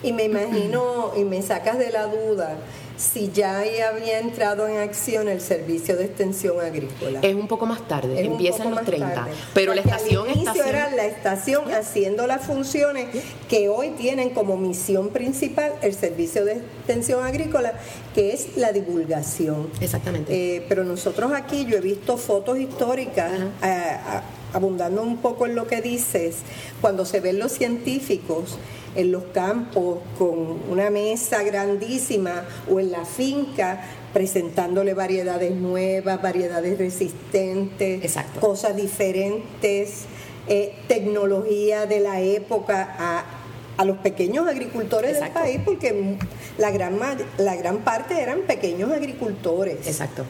Y 0.03 0.13
me 0.13 0.25
imagino, 0.25 1.13
y 1.17 1.25
me 1.25 1.41
sacas 1.43 1.79
de 1.79 1.91
la 1.91 2.07
duda, 2.07 2.57
si 3.01 3.31
ya 3.33 3.61
había 3.61 4.19
entrado 4.19 4.69
en 4.69 4.77
acción 4.77 5.29
el 5.29 5.41
servicio 5.41 5.97
de 5.97 6.05
extensión 6.05 6.61
agrícola. 6.61 7.21
Es 7.23 7.35
un 7.35 7.49
poco 7.49 7.65
más 7.65 7.89
tarde, 7.89 8.21
empieza 8.21 8.65
en 8.65 8.71
los 8.73 8.85
30, 8.85 9.27
pero 9.55 9.75
la 9.75 9.81
estación 9.81 10.29
al 10.29 10.37
inicio 10.37 10.65
era 10.65 10.91
la 10.91 11.07
estación 11.07 11.73
haciendo 11.73 12.27
las 12.27 12.45
funciones 12.45 13.09
que 13.49 13.71
hoy 13.71 13.91
tienen 13.91 14.31
como 14.31 14.57
misión 14.57 15.09
principal 15.09 15.73
el 15.81 15.95
servicio 15.95 16.45
de 16.45 16.55
extensión 16.55 17.25
agrícola, 17.25 17.73
que 18.15 18.35
es 18.35 18.57
la 18.57 18.73
divulgación. 18.73 19.71
Exactamente. 19.81 20.57
Eh, 20.57 20.67
pero 20.69 20.85
nosotros 20.85 21.33
aquí 21.33 21.65
yo 21.65 21.79
he 21.79 21.81
visto 21.81 22.19
fotos 22.19 22.59
históricas 22.59 23.33
abundando 24.53 25.03
un 25.03 25.19
poco 25.19 25.47
en 25.47 25.55
lo 25.55 25.67
que 25.67 25.81
dices, 25.81 26.37
cuando 26.81 27.05
se 27.07 27.21
ven 27.21 27.39
los 27.39 27.53
científicos 27.53 28.59
en 28.95 29.13
los 29.13 29.25
campos 29.33 29.99
con 30.19 30.59
una 30.69 30.91
mesa 30.91 31.43
grandísima 31.43 32.45
o 32.71 32.81
en 32.81 32.91
la 32.91 33.05
finca 33.05 33.83
presentándole 34.13 34.95
variedades 34.95 35.53
nuevas, 35.55 36.21
variedades 36.21 36.79
resistentes, 36.79 38.17
cosas 38.41 38.75
diferentes, 38.75 40.05
eh, 40.49 40.75
tecnología 40.89 41.87
de 41.87 42.01
la 42.01 42.21
época 42.21 42.97
a, 42.99 43.40
los 43.85 43.99
pequeños 43.99 44.47
agricultores 44.47 45.21
del 45.21 45.31
país, 45.31 45.61
porque 45.65 46.19
la 46.59 46.71
gran, 46.71 46.99
la 47.39 47.57
gran 47.57 47.79
parte 47.79 48.21
eran 48.21 48.41
pequeños 48.43 48.91
agricultores. 48.91 49.87
Exacto. 49.87 50.25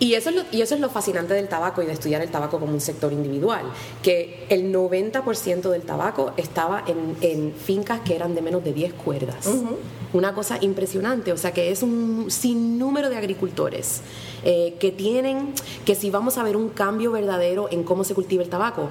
Y 0.00 0.14
eso, 0.14 0.30
es 0.30 0.36
lo, 0.36 0.42
y 0.50 0.62
eso 0.62 0.74
es 0.74 0.80
lo 0.80 0.88
fascinante 0.88 1.34
del 1.34 1.46
tabaco 1.46 1.82
y 1.82 1.86
de 1.86 1.92
estudiar 1.92 2.22
el 2.22 2.30
tabaco 2.30 2.58
como 2.58 2.72
un 2.72 2.80
sector 2.80 3.12
individual, 3.12 3.66
que 4.02 4.46
el 4.48 4.72
90% 4.72 5.68
del 5.68 5.82
tabaco 5.82 6.32
estaba 6.38 6.84
en, 6.86 7.52
fincas 7.52 8.00
que 8.00 8.16
eran 8.16 8.34
de 8.34 8.40
menos 8.40 8.64
de 8.64 8.72
10 8.72 8.94
cuerdas. 8.94 9.46
Una 10.14 10.34
cosa 10.34 10.56
impresionante, 10.62 11.32
o 11.32 11.36
sea 11.36 11.52
que 11.52 11.70
es 11.70 11.82
un 11.82 12.30
sinnúmero 12.30 13.10
de 13.10 13.16
agricultores 13.18 14.00
eh, 14.42 14.74
que 14.80 14.90
tienen, 14.90 15.52
que 15.84 15.94
si 15.94 16.10
vamos 16.10 16.38
a 16.38 16.44
ver 16.44 16.56
un 16.56 16.70
cambio 16.70 17.12
verdadero 17.12 17.68
en 17.70 17.84
cómo 17.84 18.02
se 18.02 18.14
cultiva 18.14 18.42
el 18.42 18.48
tabaco, 18.48 18.88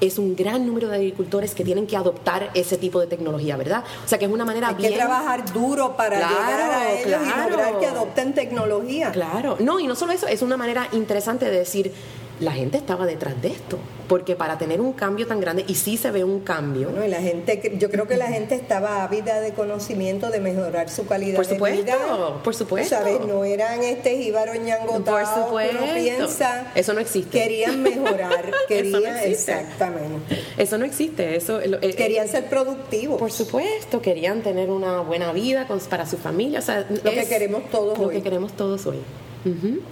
es 0.00 0.18
un 0.18 0.36
gran 0.36 0.66
número 0.66 0.88
de 0.88 0.96
agricultores 0.96 1.54
que 1.54 1.64
tienen 1.64 1.86
que 1.86 1.96
adoptar 1.96 2.50
ese 2.54 2.76
tipo 2.76 3.00
de 3.00 3.06
tecnología, 3.06 3.56
¿verdad? 3.56 3.84
O 4.04 4.08
sea, 4.08 4.18
que 4.18 4.24
es 4.26 4.30
una 4.30 4.44
manera 4.44 4.68
Hay 4.68 4.74
bien... 4.74 4.92
que 4.92 4.98
trabajar 4.98 5.52
duro 5.52 5.96
para 5.96 6.16
llegar 6.16 6.60
a 6.60 6.92
ellos 6.92 7.20
y 7.22 7.50
lograr 7.50 7.78
que 7.78 7.86
adopten 7.86 8.34
tecnología. 8.34 9.10
Claro. 9.12 9.56
No, 9.60 9.80
y 9.80 9.86
no 9.86 9.94
solo 9.94 10.12
eso, 10.12 10.26
es 10.26 10.42
una 10.42 10.56
manera 10.56 10.88
interesante 10.92 11.46
de 11.46 11.58
decir 11.58 11.92
la 12.40 12.52
gente 12.52 12.76
estaba 12.76 13.06
detrás 13.06 13.40
de 13.40 13.48
esto, 13.48 13.78
porque 14.08 14.36
para 14.36 14.58
tener 14.58 14.80
un 14.80 14.92
cambio 14.92 15.26
tan 15.26 15.40
grande, 15.40 15.64
y 15.66 15.74
sí 15.74 15.96
se 15.96 16.10
ve 16.10 16.24
un 16.24 16.40
cambio. 16.40 16.90
y 17.04 17.08
la 17.08 17.20
gente, 17.20 17.76
yo 17.78 17.90
creo 17.90 18.06
que 18.06 18.16
la 18.16 18.28
gente 18.28 18.54
estaba 18.54 19.04
ávida 19.04 19.40
de 19.40 19.52
conocimiento, 19.52 20.30
de 20.30 20.40
mejorar 20.40 20.90
su 20.90 21.06
calidad 21.06 21.36
por 21.36 21.46
supuesto, 21.46 21.76
de 21.76 21.82
vida. 21.82 22.42
Por 22.42 22.54
supuesto, 22.54 22.96
¿Sabes? 22.96 23.20
No 23.20 23.44
eran 23.44 23.82
este 23.82 24.16
jíbaro 24.18 24.54
ñangotado, 24.54 25.04
por 25.04 25.44
supuesto. 25.44 25.78
Uno 25.82 25.94
piensa. 25.94 26.72
Eso 26.74 26.92
no 26.92 27.00
existe. 27.00 27.38
Querían 27.38 27.82
mejorar, 27.82 28.50
querían, 28.68 29.16
exactamente. 29.18 30.38
Eso 30.56 30.78
no 30.78 30.84
existe, 30.84 31.36
eso... 31.36 31.60
Eh, 31.60 31.94
querían 31.96 32.28
ser 32.28 32.46
productivos. 32.46 33.18
Por 33.18 33.32
supuesto, 33.32 34.00
querían 34.02 34.42
tener 34.42 34.70
una 34.70 35.00
buena 35.00 35.32
vida 35.32 35.66
para 35.88 36.06
su 36.06 36.16
familia, 36.16 36.58
o 36.58 36.62
sea... 36.62 36.86
Lo 36.88 37.10
que 37.10 37.26
queremos 37.26 37.70
todos 37.70 37.98
lo 37.98 38.08
hoy. 38.08 38.16
que 38.16 38.22
queremos 38.22 38.52
todos 38.52 38.86
hoy. 38.86 38.98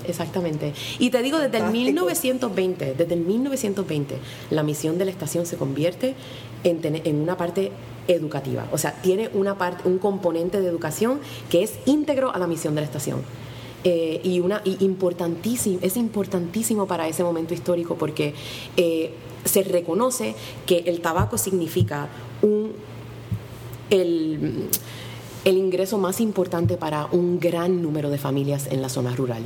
Exactamente. 0.06 0.72
Y 0.98 1.10
te 1.10 1.22
digo, 1.22 1.38
desde 1.38 1.58
el 1.58 1.70
1920, 1.70 2.94
desde 2.94 3.14
el 3.14 3.20
1920, 3.20 4.16
la 4.50 4.62
misión 4.62 4.98
de 4.98 5.04
la 5.04 5.10
estación 5.10 5.46
se 5.46 5.56
convierte 5.56 6.14
en, 6.64 6.80
en 6.82 7.16
una 7.20 7.36
parte 7.36 7.72
educativa. 8.08 8.66
O 8.72 8.78
sea, 8.78 8.92
tiene 9.02 9.30
una 9.32 9.56
parte, 9.56 9.88
un 9.88 9.98
componente 9.98 10.60
de 10.60 10.68
educación 10.68 11.20
que 11.50 11.62
es 11.62 11.74
íntegro 11.86 12.34
a 12.34 12.38
la 12.38 12.46
misión 12.46 12.74
de 12.74 12.80
la 12.82 12.86
estación. 12.86 13.22
Eh, 13.86 14.20
y 14.24 14.40
una 14.40 14.62
y 14.64 14.82
importantísimo, 14.82 15.78
es 15.82 15.98
importantísimo 15.98 16.86
para 16.86 17.06
ese 17.06 17.22
momento 17.22 17.52
histórico 17.52 17.96
porque 17.96 18.32
eh, 18.78 19.10
se 19.44 19.62
reconoce 19.62 20.34
que 20.64 20.84
el 20.86 21.02
tabaco 21.02 21.36
significa 21.36 22.08
un 22.40 22.72
el, 23.90 24.68
ingreso 25.44 25.98
más 25.98 26.20
importante 26.20 26.76
para 26.76 27.06
un 27.06 27.38
gran 27.38 27.82
número 27.82 28.10
de 28.10 28.18
familias 28.18 28.66
en 28.70 28.80
la 28.80 28.88
zona 28.88 29.14
rural. 29.14 29.42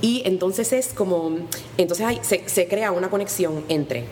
Y 0.00 0.22
entonces 0.24 0.72
es 0.72 0.88
como, 0.88 1.36
entonces 1.76 2.18
se, 2.22 2.48
se 2.48 2.68
crea 2.68 2.90
una 2.90 3.10
conexión 3.10 3.64
entre 3.68 4.04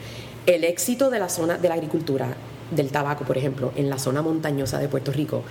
el 0.47 0.65
éxito 0.65 1.11
de 1.11 1.19
la 1.19 1.29
zona 1.29 1.57
de 1.57 1.69
la 1.69 1.75
agricultura, 1.75 2.37
del 2.71 2.91
tabaco, 2.91 3.25
por 3.25 3.39
ejemplo, 3.39 3.73
en 3.77 3.89
la 3.89 3.99
zona 3.99 4.23
montañosa 4.23 4.79
de 4.79 4.89
Puerto 4.89 5.13
Rico, 5.13 5.43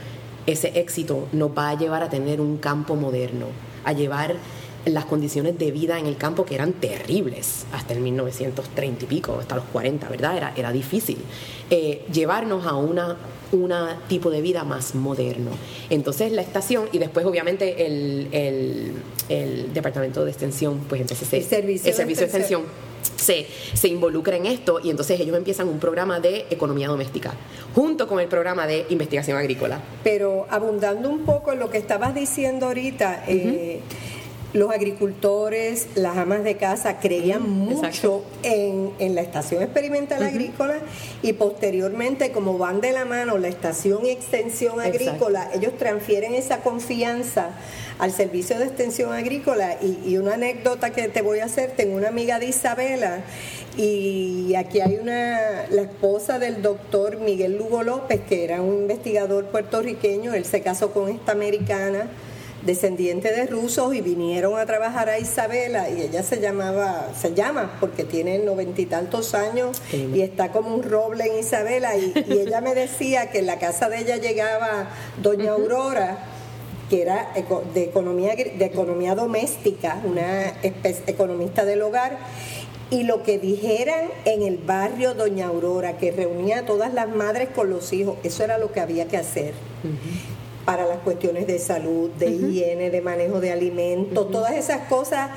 ese 0.46 0.80
éxito 0.80 1.28
nos 1.32 1.52
va 1.58 1.70
a 1.70 1.78
llevar 1.78 2.04
a 2.04 2.10
tener 2.10 2.42
un 2.42 2.58
campo 2.58 2.96
moderno, 2.96 3.48
a 3.86 3.94
llevar 3.94 4.36
las 4.86 5.06
condiciones 5.06 5.58
de 5.58 5.72
vida 5.72 6.00
en 6.00 6.08
el 6.08 6.18
campo 6.18 6.46
que 6.46 6.56
eran 6.56 6.74
terribles 6.74 7.66
hasta 7.72 7.94
el 7.94 8.00
1930 8.00 9.06
y 9.06 9.08
pico, 9.08 9.38
hasta 9.40 9.56
los 9.56 9.66
40, 9.66 10.10
¿verdad? 10.10 10.38
Era, 10.38 10.54
era 10.56 10.72
difícil. 10.72 11.18
Eh, 11.70 12.06
llevarnos 12.12 12.66
a 12.66 12.76
una 12.76 13.18
una 13.54 14.00
tipo 14.08 14.30
de 14.32 14.42
vida 14.42 14.64
más 14.64 14.96
moderno. 14.96 15.52
Entonces 15.90 16.32
la 16.32 16.42
estación 16.42 16.90
y 16.92 16.98
después 16.98 17.26
obviamente 17.26 17.86
el, 17.86 18.28
el, 19.30 19.74
departamento 19.74 20.26
de 20.26 20.32
extensión, 20.32 20.80
pues 20.90 21.02
entonces 21.02 21.32
el 21.34 21.44
servicio, 21.44 21.90
el 21.90 21.96
servicio 21.96 22.22
de 22.22 22.26
extensión 22.26 22.64
se, 23.16 23.46
se, 23.74 23.88
involucra 23.88 24.36
en 24.36 24.48
esto 24.48 24.80
y 24.84 24.90
entonces 24.90 25.20
ellos 25.20 25.38
empiezan 25.38 25.68
un 25.68 25.80
programa 25.80 26.20
de 26.20 26.46
economía 26.50 26.88
doméstica 26.88 27.34
junto 27.76 28.08
con 28.08 28.20
el 28.20 28.28
programa 28.28 28.68
de 28.68 28.86
investigación 28.90 29.38
agrícola. 29.38 29.82
Pero 30.04 30.48
abundando 30.50 31.10
un 31.10 31.20
poco 31.20 31.54
en 31.54 31.60
lo 31.60 31.70
que 31.70 31.78
estabas 31.78 32.16
diciendo 32.16 32.68
ahorita, 32.68 33.26
eh, 33.28 33.82
los 34.54 34.72
agricultores, 34.72 35.88
las 35.96 36.16
amas 36.16 36.44
de 36.44 36.58
casa 36.58 37.00
creían 37.00 37.50
mucho 37.50 38.24
en, 38.44 38.94
la 39.16 39.22
estación 39.22 39.64
experimental 39.64 40.24
agrícola 40.24 40.78
y 41.24 41.34
posteriormente, 41.34 42.32
como 42.32 42.58
van 42.60 42.80
de 42.80 42.92
la 42.92 43.04
mano 43.04 43.38
la 43.40 43.48
estación 43.48 44.06
y 44.06 44.12
extensión 44.12 44.80
agrícola, 44.80 45.50
ellos 45.54 45.74
transfieren 45.78 46.36
esa 46.36 46.60
confianza 46.62 47.50
al 47.98 48.12
servicio 48.12 48.60
de 48.60 48.66
extensión 48.66 49.12
agrícola. 49.12 49.78
Y, 49.82 50.18
una 50.18 50.36
anécdota 50.36 50.92
que 50.92 51.08
te 51.08 51.22
voy 51.22 51.40
a 51.40 51.46
hacer, 51.46 51.72
tengo 51.72 51.98
una 51.98 52.10
amiga 52.10 52.38
de 52.38 52.46
Isabela 52.46 53.24
y 53.76 54.54
aquí 54.56 54.80
hay 54.82 54.98
una, 55.02 55.66
la 55.72 55.82
esposa 55.82 56.38
del 56.38 56.62
doctor 56.62 57.18
Miguel 57.18 57.58
Lugo 57.58 57.82
López, 57.82 58.22
que 58.22 58.44
era 58.44 58.62
un 58.62 58.84
investigador 58.84 59.46
puertorriqueño, 59.46 60.34
él 60.34 60.46
se 60.46 60.62
casó 60.62 60.92
con 60.92 61.10
esta 61.10 61.32
americana 61.32 62.08
descendiente 62.66 63.32
de 63.32 63.46
rusos 63.46 63.94
y 63.94 64.02
vinieron 64.02 64.58
a 64.58 64.66
trabajar 64.66 65.10
a 65.10 65.20
Isabela 65.20 65.90
y 65.90 66.02
ella 66.02 66.24
se 66.24 66.40
llamaba, 66.40 67.10
se 67.20 67.34
llama 67.34 67.78
porque 67.80 68.04
tiene 68.04 68.40
noventa 68.40 68.82
y 68.82 68.86
tantos 68.86 69.34
años 69.34 69.82
y 69.92 70.22
está 70.22 70.52
como 70.52 70.74
un 70.74 70.84
roble 70.84 71.26
en 71.26 71.40
Isabela 71.40 71.98
y, 71.98 72.14
ella 72.30 72.62
me 72.62 72.74
decía 72.74 73.30
que 73.32 73.40
en 73.40 73.46
la 73.46 73.60
casa 73.60 73.90
de 73.90 74.00
ella 74.00 74.18
llegaba 74.18 74.90
doña 75.22 75.52
Aurora 75.52 76.18
que 76.90 77.02
era 77.02 77.32
de 77.74 77.84
economía, 77.84 78.36
de 78.36 78.66
economía 78.66 79.16
doméstica, 79.16 80.00
una 80.04 80.54
economista 80.62 81.66
del 81.66 81.82
hogar, 81.82 82.20
y 82.90 83.04
lo 83.04 83.24
que 83.24 83.40
dijeran 83.40 84.10
en 84.26 84.44
el 84.44 84.58
barrio 84.58 85.16
Doña 85.16 85.48
Aurora, 85.48 85.98
que 85.98 86.12
reunía 86.12 86.60
a 86.60 86.66
todas 86.66 86.94
las 86.94 87.10
madres 87.10 87.50
con 87.56 87.70
los 87.70 87.92
hijos, 87.94 88.18
eso 88.24 88.44
era 88.44 88.60
lo 88.60 88.72
que 88.72 88.82
había 88.82 89.08
que 89.08 89.18
hacer 89.18 89.54
para 90.66 90.86
las 90.86 91.00
cuestiones 91.00 91.48
de 91.48 91.60
salud, 91.60 92.10
de 92.12 92.30
higiene, 92.30 92.90
de 92.90 93.02
manejo 93.02 93.40
de 93.40 93.52
alimentos, 93.52 94.32
todas 94.32 94.54
esas 94.54 94.88
cosas. 94.88 95.30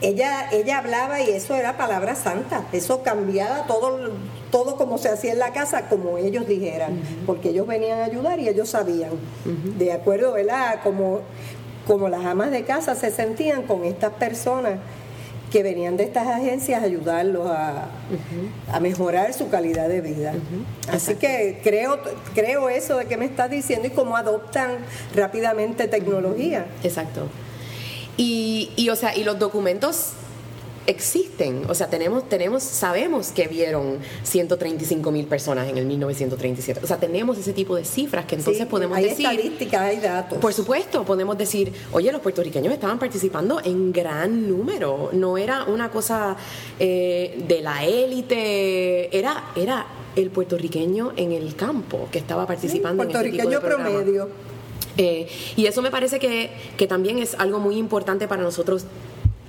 Ella, 0.00 0.50
ella 0.52 0.78
hablaba 0.78 1.20
y 1.22 1.30
eso 1.30 1.54
era 1.54 1.76
palabra 1.76 2.14
santa, 2.14 2.66
eso 2.72 3.02
cambiaba 3.02 3.66
todo, 3.66 4.10
todo 4.50 4.76
como 4.76 4.98
se 4.98 5.08
hacía 5.08 5.32
en 5.32 5.38
la 5.38 5.52
casa, 5.52 5.88
como 5.88 6.18
ellos 6.18 6.46
dijeran, 6.46 7.00
porque 7.24 7.50
ellos 7.50 7.66
venían 7.66 8.00
a 8.00 8.04
ayudar 8.04 8.38
y 8.38 8.48
ellos 8.48 8.68
sabían, 8.68 9.12
de 9.78 9.92
acuerdo, 9.92 10.32
¿verdad? 10.32 10.80
Como, 10.82 11.20
como 11.86 12.08
las 12.08 12.24
amas 12.26 12.50
de 12.50 12.64
casa 12.64 12.94
se 12.94 13.10
sentían 13.10 13.62
con 13.62 13.84
estas 13.84 14.12
personas 14.14 14.78
que 15.54 15.62
venían 15.62 15.96
de 15.96 16.02
estas 16.02 16.26
agencias 16.26 16.82
a 16.82 16.84
ayudarlos 16.84 17.48
a, 17.48 17.86
mejorar 18.80 19.32
su 19.34 19.50
calidad 19.50 19.88
de 19.88 20.00
vida. 20.00 20.34
Así 20.88 21.14
que 21.14 21.60
creo, 21.62 22.00
creo 22.34 22.68
eso 22.68 22.96
de 22.96 23.06
que 23.06 23.16
me 23.16 23.24
estás 23.24 23.52
diciendo 23.52 23.86
y 23.86 23.92
cómo 23.92 24.16
adoptan 24.16 24.78
rápidamente 25.14 25.86
tecnología. 25.86 26.66
Exacto. 26.82 27.28
Y, 28.16 28.72
y, 28.74 28.88
o 28.88 28.96
sea, 28.96 29.16
y 29.16 29.22
los 29.22 29.38
documentos 29.38 30.14
existen. 30.86 31.62
O 31.68 31.74
sea, 31.74 31.88
tenemos, 31.88 32.28
tenemos, 32.28 32.62
sabemos 32.62 33.28
que 33.28 33.48
vieron 33.48 33.98
135 34.22 35.10
mil 35.10 35.26
personas 35.26 35.68
en 35.68 35.78
el 35.78 35.86
1937. 35.86 36.80
O 36.82 36.86
sea, 36.86 36.98
tenemos 36.98 37.38
ese 37.38 37.52
tipo 37.52 37.76
de 37.76 37.84
cifras 37.84 38.26
que 38.26 38.36
entonces 38.36 38.66
podemos 38.66 38.98
hay 38.98 39.04
decir. 39.04 39.26
Hay 39.26 39.36
estadísticas, 39.36 39.80
hay 39.80 40.00
datos. 40.00 40.38
Por 40.38 40.52
supuesto, 40.52 41.04
podemos 41.04 41.38
decir, 41.38 41.72
oye, 41.92 42.12
los 42.12 42.20
puertorriqueños 42.20 42.72
estaban 42.72 42.98
participando 42.98 43.60
en 43.64 43.92
gran 43.92 44.48
número. 44.48 45.10
No 45.12 45.38
era 45.38 45.64
una 45.64 45.90
cosa 45.90 46.36
eh, 46.78 47.42
de 47.46 47.60
la 47.62 47.84
élite, 47.84 49.16
era, 49.16 49.52
era 49.56 49.86
el 50.16 50.30
puertorriqueño 50.30 51.12
en 51.16 51.32
el 51.32 51.56
campo 51.56 52.08
que 52.10 52.18
estaba 52.18 52.46
participando 52.46 53.02
en 53.02 53.10
este 53.10 53.30
tipo 53.30 53.48
de 53.48 53.60
promedio. 53.60 54.28
Eh, 54.96 55.26
y 55.56 55.66
eso 55.66 55.82
me 55.82 55.90
parece 55.90 56.20
que, 56.20 56.50
que 56.76 56.86
también 56.86 57.18
es 57.18 57.34
algo 57.34 57.58
muy 57.58 57.76
importante 57.76 58.28
para 58.28 58.42
nosotros 58.42 58.86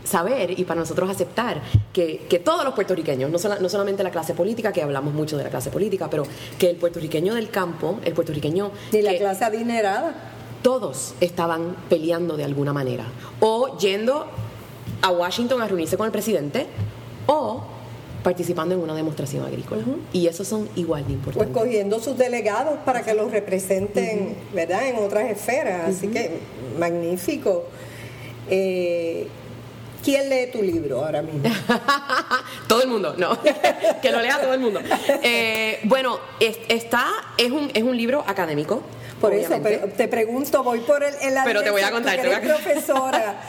saber 0.06 0.58
y 0.58 0.64
para 0.64 0.80
nosotros 0.80 1.10
aceptar 1.10 1.62
que, 1.92 2.26
que 2.30 2.40
todos 2.40 2.64
los 2.64 2.74
puertorriqueños, 2.74 3.30
no, 3.30 3.58
no, 3.60 3.70
solamente 3.70 4.04
la 4.04 4.12
clase 4.12 4.34
política, 4.34 4.72
que 4.72 4.82
hablamos 4.82 5.14
mucho 5.14 5.38
de 5.38 5.44
la 5.44 5.50
clase 5.50 5.72
política, 5.72 6.10
pero 6.10 6.24
que 6.58 6.70
el 6.70 6.78
puertorriqueño 6.78 7.34
del 7.34 7.50
campo, 7.50 8.00
el 8.04 8.14
puertorriqueño... 8.14 8.72
Y 8.92 9.02
la 9.02 9.18
clase 9.18 9.44
adinerada. 9.44 10.16
Todos 10.62 11.14
estaban 11.20 11.76
peleando 11.90 12.38
de 12.38 12.44
alguna 12.44 12.74
manera, 12.74 13.06
o 13.40 13.78
yendo 13.78 14.26
a 15.02 15.12
Washington 15.12 15.62
a 15.62 15.68
reunirse 15.68 15.98
con 15.98 16.08
el 16.08 16.12
presidente, 16.12 16.66
o 17.28 17.64
participando 18.24 18.74
en 18.74 18.82
una 18.82 18.96
demostración 18.96 19.46
agrícola. 19.46 19.84
Y 20.12 20.26
esos 20.26 20.48
son 20.48 20.68
igual 20.76 21.06
de 21.06 21.14
importantes. 21.14 21.54
Pues 21.54 21.64
cogiendo 21.64 22.00
sus 22.00 22.18
delegados 22.18 22.80
para 22.84 23.04
que 23.04 23.14
los 23.14 23.30
representen, 23.30 24.36
¿verdad?, 24.56 24.88
en 24.88 24.96
otras 24.96 25.30
esferas. 25.30 25.96
Así 25.96 26.08
que, 26.08 26.40
magnífico. 26.80 27.66
Eh, 28.50 29.28
¿Quién 30.06 30.30
lee 30.30 30.52
tu 30.52 30.62
libro 30.62 31.04
ahora 31.04 31.24
mismo? 31.24 31.42
todo 32.68 32.84
el 32.84 32.88
mundo, 32.88 33.16
no. 33.18 33.40
que 34.04 34.12
lo 34.12 34.22
lea 34.22 34.40
todo 34.40 34.54
el 34.54 34.60
mundo. 34.60 34.80
Eh, 35.28 35.80
bueno, 35.86 36.20
está, 36.40 37.08
es 37.38 37.50
un, 37.50 37.72
es 37.74 37.82
un 37.82 37.98
libro 37.98 38.24
académico. 38.28 38.84
Por 39.20 39.34
eso, 39.34 39.56
te 39.98 40.08
pregunto, 40.08 40.62
voy 40.64 40.82
por 40.82 41.04
el, 41.04 41.16
el 41.16 41.34
Pero 41.44 41.64
te 41.64 41.72
voy 41.72 41.82
a 41.82 41.90
contar. 41.90 42.22
Tú 42.22 42.28
eres 42.28 42.40
profesora. 42.40 43.42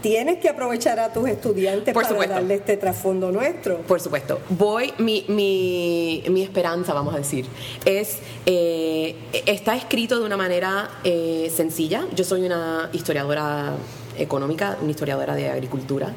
tienes 0.00 0.38
que 0.38 0.48
aprovechar 0.48 0.98
a 0.98 1.12
tus 1.12 1.28
estudiantes 1.28 1.92
para 1.92 2.26
darle 2.26 2.54
este 2.54 2.78
trasfondo 2.78 3.30
nuestro. 3.30 3.78
Por 3.78 4.00
supuesto. 4.00 4.40
Voy, 4.48 4.94
mi, 4.98 5.26
mi, 5.28 6.24
mi 6.30 6.42
esperanza, 6.42 6.94
vamos 6.94 7.14
a 7.14 7.18
decir, 7.18 7.44
es, 7.84 8.18
eh, 8.46 9.16
está 9.44 9.76
escrito 9.76 10.18
de 10.18 10.24
una 10.24 10.38
manera 10.38 10.90
eh, 11.04 11.52
sencilla. 11.54 12.06
Yo 12.14 12.24
soy 12.24 12.46
una 12.46 12.88
historiadora 12.92 13.74
económica, 14.18 14.78
una 14.80 14.90
historiadora 14.90 15.34
de 15.34 15.48
agricultura, 15.48 16.12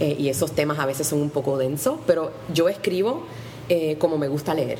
eh, 0.00 0.16
y 0.18 0.28
esos 0.28 0.52
temas 0.52 0.78
a 0.78 0.86
veces 0.86 1.06
son 1.06 1.20
un 1.20 1.30
poco 1.30 1.56
densos, 1.56 1.98
pero 2.06 2.30
yo 2.52 2.68
escribo 2.68 3.24
eh, 3.68 3.96
como 3.98 4.18
me 4.18 4.28
gusta 4.28 4.54
leer. 4.54 4.78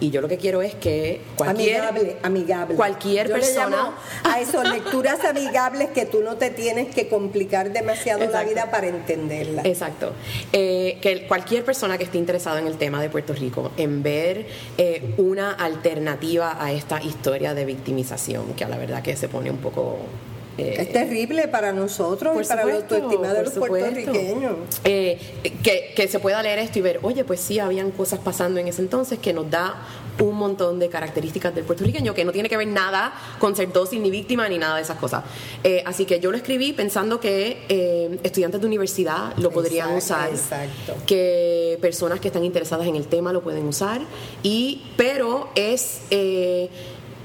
Y 0.00 0.10
yo 0.10 0.20
lo 0.20 0.28
que 0.28 0.38
quiero 0.38 0.60
es 0.60 0.74
que 0.74 1.20
cualquier, 1.36 1.80
amigable, 1.80 2.16
amigable. 2.22 2.74
cualquier 2.74 3.30
persona 3.30 3.94
a 4.24 4.40
eso 4.40 4.62
lecturas 4.64 5.24
amigables 5.24 5.90
que 5.90 6.04
tú 6.04 6.20
no 6.20 6.36
te 6.36 6.50
tienes 6.50 6.92
que 6.92 7.08
complicar 7.08 7.72
demasiado 7.72 8.28
la 8.28 8.42
vida 8.42 8.70
para 8.70 8.88
entenderla. 8.88 9.62
Exacto. 9.64 10.12
Eh, 10.52 10.98
que 11.00 11.26
cualquier 11.26 11.64
persona 11.64 11.96
que 11.96 12.04
esté 12.04 12.18
interesada 12.18 12.58
en 12.58 12.66
el 12.66 12.76
tema 12.76 13.00
de 13.00 13.08
Puerto 13.08 13.34
Rico, 13.34 13.70
en 13.76 14.02
ver 14.02 14.46
una 15.16 15.52
alternativa 15.52 16.62
a 16.62 16.72
esta 16.72 17.00
historia 17.02 17.54
de 17.54 17.64
victimización, 17.64 18.54
que 18.54 18.64
a 18.64 18.68
la 18.68 18.78
verdad 18.78 19.02
que 19.02 19.16
se 19.16 19.28
pone 19.28 19.50
un 19.50 19.58
poco 19.58 19.98
Eh, 20.56 20.76
es 20.78 20.92
terrible 20.92 21.48
para 21.48 21.72
nosotros 21.72 22.36
y 22.40 22.46
para 22.46 22.64
la 22.64 22.74
autoestima 22.74 23.32
de 23.32 23.42
los 23.42 23.52
puertorriqueños. 23.54 24.52
Eh, 24.84 25.18
que, 25.62 25.92
que 25.96 26.08
se 26.08 26.18
pueda 26.20 26.42
leer 26.42 26.60
esto 26.60 26.78
y 26.78 26.82
ver, 26.82 27.00
oye, 27.02 27.24
pues 27.24 27.40
sí, 27.40 27.58
habían 27.58 27.90
cosas 27.90 28.20
pasando 28.20 28.60
en 28.60 28.68
ese 28.68 28.82
entonces 28.82 29.18
que 29.18 29.32
nos 29.32 29.50
da 29.50 29.74
un 30.20 30.36
montón 30.36 30.78
de 30.78 30.88
características 30.88 31.52
del 31.56 31.64
puertorriqueño 31.64 32.14
que 32.14 32.24
no 32.24 32.30
tiene 32.30 32.48
que 32.48 32.56
ver 32.56 32.68
nada 32.68 33.12
con 33.40 33.56
ser 33.56 33.72
dócil 33.72 34.00
ni 34.00 34.12
víctima 34.12 34.48
ni 34.48 34.58
nada 34.58 34.76
de 34.76 34.82
esas 34.82 34.98
cosas. 34.98 35.24
Eh, 35.64 35.82
así 35.86 36.04
que 36.04 36.20
yo 36.20 36.30
lo 36.30 36.36
escribí 36.36 36.72
pensando 36.72 37.18
que 37.18 38.18
estudiantes 38.22 38.60
de 38.60 38.66
universidad 38.66 39.36
lo 39.38 39.50
podrían 39.50 39.92
usar, 39.92 40.30
que 41.06 41.78
personas 41.80 42.20
que 42.20 42.28
están 42.28 42.44
interesadas 42.44 42.86
en 42.86 42.94
el 42.94 43.06
tema 43.06 43.32
lo 43.32 43.42
pueden 43.42 43.66
usar, 43.66 44.02
y, 44.42 44.82
pero 44.96 45.50
es... 45.56 46.02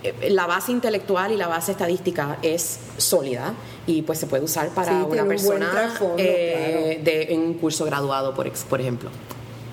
Eh, 0.04 0.30
la 0.30 0.46
base 0.46 0.72
intelectual 0.72 1.32
y 1.32 1.38
la 1.38 1.48
base 1.48 1.72
estadística 1.72 2.38
es 2.42 2.80
sólida 2.98 3.54
y 3.86 4.02
pues 4.04 4.20
se 4.20 4.28
puede 4.28 4.44
usar 4.44 4.70
para 4.70 5.04
una 5.04 5.26
persona 5.26 5.94
de, 6.16 7.28
en 7.30 7.42
un 7.42 7.54
curso 7.56 7.86
graduado, 7.86 8.34
por, 8.34 8.50
por 8.52 8.82
ejemplo. 8.82 9.10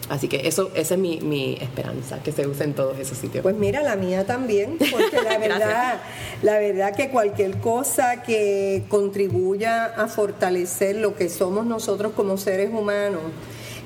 Así 0.09 0.29
que 0.29 0.47
eso, 0.47 0.71
esa 0.75 0.95
es 0.95 1.01
mi, 1.01 1.19
mi, 1.21 1.59
esperanza, 1.61 2.23
que 2.23 2.31
se 2.31 2.47
use 2.47 2.63
en 2.63 2.75
todos 2.75 2.97
esos 2.99 3.19
sitios. 3.19 3.43
Pues 3.43 3.57
mira, 3.57 3.83
la 3.83 3.97
mía 3.97 4.25
también, 4.25 4.79
porque 4.79 5.21
la 5.21 5.37
verdad, 5.39 6.01
la 6.43 6.59
verdad 6.59 6.95
que 6.95 7.11
cualquier 7.11 7.59
cosa 7.59 8.23
que 8.23 8.85
contribuya 8.89 9.87
a 9.87 10.07
fortalecer 10.07 10.97
lo 10.97 11.17
que 11.17 11.29
somos 11.29 11.67
nosotros 11.67 12.13
como 12.15 12.37
seres 12.37 12.71
humanos, 12.73 13.23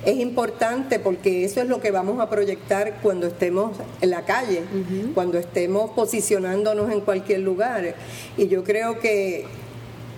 es 0.04 0.16
importante 0.18 0.98
porque 0.98 1.44
eso 1.44 1.60
es 1.60 1.68
lo 1.68 1.80
que 1.80 1.90
vamos 1.90 2.20
a 2.20 2.30
proyectar 2.30 2.98
cuando 3.02 3.26
estemos 3.26 3.76
en 4.00 4.10
la 4.10 4.24
calle, 4.24 4.62
cuando 5.14 5.38
estemos 5.38 5.90
posicionándonos 5.90 6.90
en 6.90 7.00
cualquier 7.00 7.40
lugar. 7.40 7.94
Y 8.36 8.48
yo 8.48 8.64
creo 8.64 8.98
que 8.98 9.44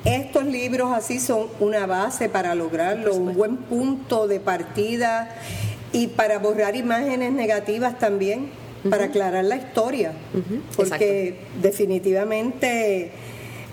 estos 0.05 0.45
libros 0.45 0.93
así 0.93 1.19
son 1.21 1.49
una 1.61 1.87
base 1.87 2.29
para 2.29 2.55
lograrlo, 2.55 3.15
un 3.15 3.35
buen 3.35 3.57
punto 3.57 4.29
de 4.29 4.41
partida 4.41 5.35
y 5.93 6.09
para 6.09 6.39
borrar 6.39 6.77
imágenes 6.77 7.33
negativas 7.33 7.99
también, 7.99 8.51
para 8.89 9.05
aclarar 9.05 9.45
la 9.45 9.57
historia, 9.57 10.13
porque 10.77 11.37
definitivamente 11.61 13.13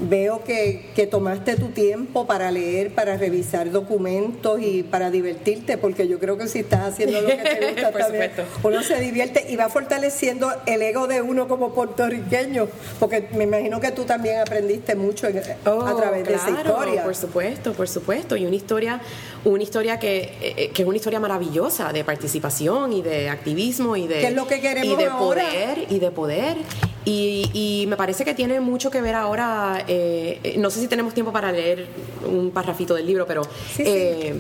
Veo 0.02 0.44
que, 0.46 0.90
que, 0.96 1.08
tomaste 1.08 1.58
tu 1.58 1.68
tiempo 1.68 2.26
para 2.26 2.52
leer, 2.52 2.96
para 2.96 3.18
revisar 3.18 3.70
documentos 3.70 4.62
y 4.62 4.84
para 4.84 5.12
divertirte, 5.12 5.78
porque 5.78 6.08
yo 6.08 6.20
creo 6.20 6.38
que 6.38 6.48
si 6.48 6.60
estás 6.60 6.94
haciendo 6.94 7.20
lo 7.22 7.28
que 7.28 7.36
te 7.36 7.68
gusta 7.72 7.92
también, 7.92 8.32
uno 8.64 8.82
se 8.82 9.00
divierte 9.00 9.46
y 9.50 9.58
va 9.58 9.68
fortaleciendo 9.68 10.50
el 10.66 10.82
ego 10.82 11.08
de 11.08 11.22
uno 11.22 11.50
como 11.50 11.74
puertorriqueño, 11.74 12.70
porque 13.00 13.28
me 13.34 13.44
imagino 13.44 13.82
que 13.82 13.92
tú 13.92 14.06
también 14.06 14.40
aprendiste 14.40 14.96
mucho 14.96 15.28
a 15.28 15.70
oh, 15.70 15.96
través 15.98 16.26
de 16.26 16.36
esa 16.36 16.50
historia. 16.50 17.04
Por 17.04 17.16
supuesto, 17.16 17.74
por 17.74 17.90
supuesto, 17.90 18.38
y 18.38 18.46
una 18.46 18.56
historia, 18.56 19.02
una 19.44 19.64
historia 19.64 20.00
que, 20.00 20.34
eh, 20.42 20.72
que, 20.74 20.82
es 20.82 20.88
una 20.88 20.98
historia 20.98 21.20
maravillosa 21.20 21.92
de 21.92 22.04
participación 22.06 22.94
y 22.94 23.02
de 23.02 23.30
activismo 23.30 23.98
y 23.98 24.08
de, 24.08 24.28
es 24.28 24.34
lo 24.34 24.48
que 24.48 24.62
queremos 24.62 24.94
y 24.94 25.04
de 25.04 25.10
poder 25.10 25.86
y 25.90 26.00
de 26.00 26.12
poder. 26.12 26.58
Y, 27.06 27.86
me 27.88 27.98
parece 27.98 28.24
que 28.24 28.34
tiene 28.34 28.60
mucho 28.60 28.92
que 28.92 29.02
ver 29.02 29.16
ahora, 29.16 29.84
eh, 29.92 30.56
no 30.60 30.70
sé 30.70 30.80
si 30.80 30.88
tenemos 30.88 31.16
tiempo 31.16 31.32
para 31.32 31.52
leer 31.52 31.88
un 32.24 32.52
parrafito 32.52 32.94
del 32.94 33.08
libro, 33.08 33.26
pero 33.26 33.42
eh, 33.80 34.36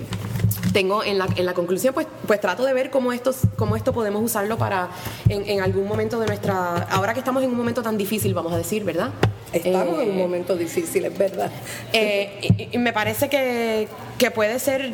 tengo 0.71 1.03
en 1.03 1.17
la, 1.17 1.27
en 1.35 1.45
la 1.45 1.55
conclusión, 1.55 1.93
pues, 1.93 2.05
pues 2.27 2.39
trato 2.39 2.63
de 2.63 2.73
ver 2.73 2.91
cómo, 2.91 3.11
estos, 3.11 3.37
cómo 3.55 3.75
esto 3.75 3.91
podemos 3.91 4.23
usarlo 4.23 4.59
para 4.59 4.89
en, 5.27 5.59
algún 5.61 5.87
momento 5.87 6.19
de 6.19 6.27
nuestra, 6.27 6.83
ahora 6.91 7.13
que 7.13 7.19
estamos 7.19 7.43
en 7.43 7.49
un 7.49 7.57
momento 7.57 7.81
tan 7.81 7.97
difícil, 7.97 8.33
vamos 8.35 8.53
a 8.53 8.57
decir, 8.57 8.83
¿verdad? 8.83 9.09
Estamos 9.51 9.99
en 10.03 10.11
un 10.11 10.17
eh, 10.17 10.21
momento 10.21 10.55
difícil, 10.55 11.05
es 11.05 11.17
verdad. 11.17 11.51
y, 11.91 12.77
me 12.77 12.93
parece 12.93 13.27
que, 13.27 13.87
que 14.19 14.29
puede 14.29 14.59
ser 14.59 14.93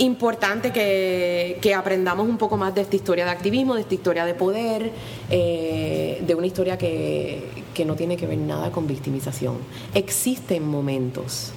importante 0.00 0.72
que, 0.72 1.58
que, 1.60 1.74
aprendamos 1.74 2.26
un 2.26 2.38
poco 2.38 2.56
más 2.56 2.74
de 2.74 2.80
esta 2.80 2.96
historia 2.96 3.24
de 3.26 3.30
activismo, 3.30 3.74
de 3.74 3.82
esta 3.82 3.94
historia 3.94 4.24
de 4.24 4.34
poder, 4.34 4.90
eh, 5.30 6.22
de 6.26 6.34
una 6.34 6.46
historia 6.46 6.78
que, 6.78 7.42
que 7.74 7.84
no 7.84 7.94
tiene 7.94 8.16
que 8.16 8.26
ver 8.26 8.38
nada 8.38 8.70
con 8.72 8.86
victimización. 8.86 9.56
Existen 9.94 10.66
momentos 10.66 11.52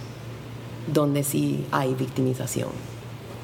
donde 0.88 1.24
sí 1.24 1.66
hay 1.72 1.94
victimización. 1.94 2.93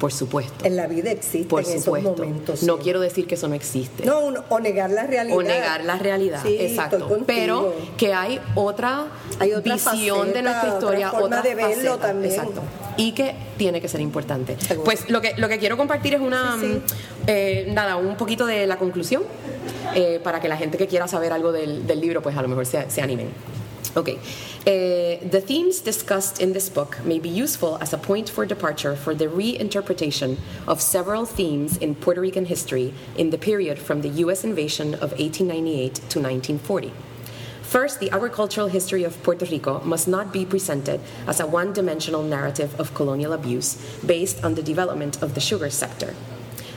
Por 0.00 0.12
supuesto. 0.12 0.64
En 0.64 0.76
la 0.76 0.86
vida 0.86 1.10
existen 1.10 1.46
Por 1.46 1.62
esos 1.62 2.02
momentos. 2.02 2.62
No 2.62 2.78
quiero 2.78 3.00
decir 3.00 3.26
que 3.26 3.34
eso 3.34 3.48
no 3.48 3.54
existe. 3.54 4.06
No, 4.06 4.18
o 4.48 4.58
negar 4.58 4.88
la 4.88 5.06
realidad. 5.06 5.36
O 5.36 5.42
negar 5.42 5.84
la 5.84 5.98
realidad, 5.98 6.44
exacto. 6.46 7.18
Pero 7.26 7.74
que 7.98 8.14
hay 8.14 8.40
otra, 8.54 9.08
hay 9.38 9.52
otra 9.52 9.74
visión 9.74 10.32
de 10.32 10.40
nuestra 10.40 10.70
historia, 10.70 11.12
otra, 11.12 11.42
de 11.42 11.54
verlo 11.54 11.98
también. 11.98 12.32
Exacto. 12.32 12.62
Y 12.96 13.12
que 13.12 13.34
tiene 13.58 13.82
que 13.82 13.88
ser 13.88 14.00
importante. 14.00 14.56
Pues 14.84 15.10
lo 15.10 15.20
que, 15.20 15.34
lo 15.36 15.48
que 15.48 15.58
quiero 15.58 15.76
compartir 15.76 16.14
es 16.14 16.20
una, 16.20 16.56
eh, 17.26 17.68
nada, 17.72 17.96
un 17.96 18.16
poquito 18.16 18.46
de 18.46 18.66
la 18.66 18.78
conclusión, 18.78 19.22
eh, 19.94 20.18
para 20.24 20.40
que 20.40 20.48
la 20.48 20.56
gente 20.56 20.78
que 20.78 20.86
quiera 20.86 21.08
saber 21.08 21.32
algo 21.32 21.52
del, 21.52 21.86
del 21.86 22.00
libro, 22.00 22.22
pues 22.22 22.36
a 22.38 22.42
lo 22.42 22.48
mejor 22.48 22.64
se, 22.64 22.90
se 22.90 23.02
animen. 23.02 23.28
Okay. 23.96 24.18
Uh, 24.60 25.18
the 25.28 25.42
themes 25.44 25.80
discussed 25.80 26.40
in 26.40 26.52
this 26.52 26.68
book 26.68 26.98
may 27.04 27.18
be 27.18 27.28
useful 27.28 27.76
as 27.80 27.92
a 27.92 27.98
point 27.98 28.28
for 28.28 28.46
departure 28.46 28.94
for 28.94 29.14
the 29.14 29.26
reinterpretation 29.26 30.38
of 30.68 30.80
several 30.80 31.26
themes 31.26 31.76
in 31.78 31.96
Puerto 31.96 32.20
Rican 32.20 32.44
history 32.44 32.94
in 33.16 33.30
the 33.30 33.38
period 33.38 33.78
from 33.78 34.02
the 34.02 34.08
U.S. 34.24 34.44
invasion 34.44 34.94
of 34.94 35.10
1898 35.18 35.94
to 35.94 36.20
1940. 36.20 36.92
First, 37.62 38.00
the 38.00 38.10
agricultural 38.10 38.68
history 38.68 39.04
of 39.04 39.20
Puerto 39.22 39.44
Rico 39.46 39.80
must 39.84 40.08
not 40.08 40.32
be 40.32 40.44
presented 40.44 41.00
as 41.26 41.40
a 41.40 41.46
one 41.46 41.72
dimensional 41.72 42.22
narrative 42.22 42.78
of 42.78 42.94
colonial 42.94 43.32
abuse 43.32 43.76
based 44.04 44.44
on 44.44 44.54
the 44.54 44.62
development 44.62 45.22
of 45.22 45.34
the 45.34 45.40
sugar 45.40 45.70
sector. 45.70 46.14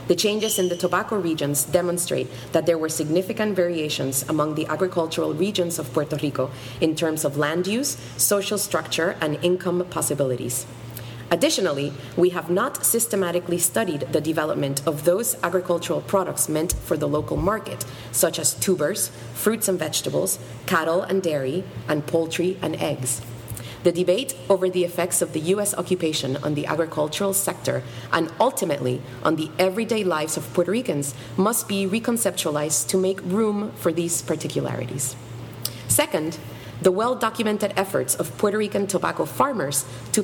The 0.07 0.15
changes 0.15 0.59
in 0.59 0.69
the 0.69 0.75
tobacco 0.75 1.17
regions 1.17 1.63
demonstrate 1.63 2.27
that 2.51 2.65
there 2.65 2.77
were 2.77 2.89
significant 2.89 3.55
variations 3.55 4.25
among 4.27 4.55
the 4.55 4.67
agricultural 4.67 5.33
regions 5.33 5.79
of 5.79 5.93
Puerto 5.93 6.17
Rico 6.17 6.51
in 6.81 6.95
terms 6.95 7.23
of 7.23 7.37
land 7.37 7.67
use, 7.67 7.97
social 8.17 8.57
structure, 8.57 9.15
and 9.21 9.43
income 9.43 9.85
possibilities. 9.89 10.65
Additionally, 11.31 11.91
we 12.15 12.29
have 12.29 12.51
not 12.51 12.85
systematically 12.85 13.57
studied 13.57 14.01
the 14.11 14.21
development 14.21 14.85
of 14.85 15.03
those 15.03 15.35
agricultural 15.41 16.01
products 16.01 16.47
meant 16.47 16.73
for 16.73 16.95
the 16.95 17.07
local 17.07 17.37
market, 17.37 17.85
such 18.11 18.37
as 18.37 18.53
tubers, 18.53 19.09
fruits 19.33 19.67
and 19.67 19.79
vegetables, 19.79 20.37
cattle 20.67 21.01
and 21.01 21.23
dairy, 21.23 21.63
and 21.87 22.05
poultry 22.05 22.57
and 22.61 22.75
eggs. 22.75 23.21
The 23.83 23.91
debate 23.91 24.35
over 24.49 24.69
the 24.69 24.85
effects 24.85 25.21
of 25.21 25.33
the 25.33 25.41
U.S. 25.55 25.73
occupation 25.73 26.37
on 26.37 26.53
the 26.53 26.65
agricultural 26.65 27.33
sector 27.33 27.83
and 28.13 28.31
ultimately 28.39 29.01
on 29.23 29.35
the 29.35 29.51
everyday 29.59 30.05
lives 30.05 30.37
of 30.37 30.53
Puerto 30.53 30.71
Ricans 30.71 31.13
must 31.35 31.67
be 31.67 31.85
reconceptualized 31.85 32.87
to 32.87 32.97
make 32.97 33.19
room 33.23 33.73
for 33.73 33.91
these 33.91 34.21
particularities. 34.21 35.17
Second, 35.89 36.39
the 36.81 36.91
well 36.91 37.15
documented 37.15 37.73
efforts 37.75 38.15
of 38.15 38.37
Puerto 38.37 38.57
Rican 38.57 38.87
tobacco 38.87 39.25
farmers 39.25 39.85
to, 40.13 40.23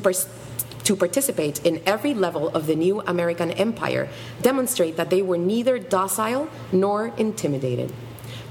to 0.84 0.96
participate 0.96 1.66
in 1.66 1.82
every 1.86 2.14
level 2.14 2.48
of 2.50 2.66
the 2.66 2.76
new 2.76 3.02
American 3.02 3.52
empire 3.52 4.08
demonstrate 4.42 4.96
that 4.96 5.10
they 5.10 5.22
were 5.22 5.38
neither 5.38 5.78
docile 5.80 6.48
nor 6.72 7.14
intimidated. 7.18 7.92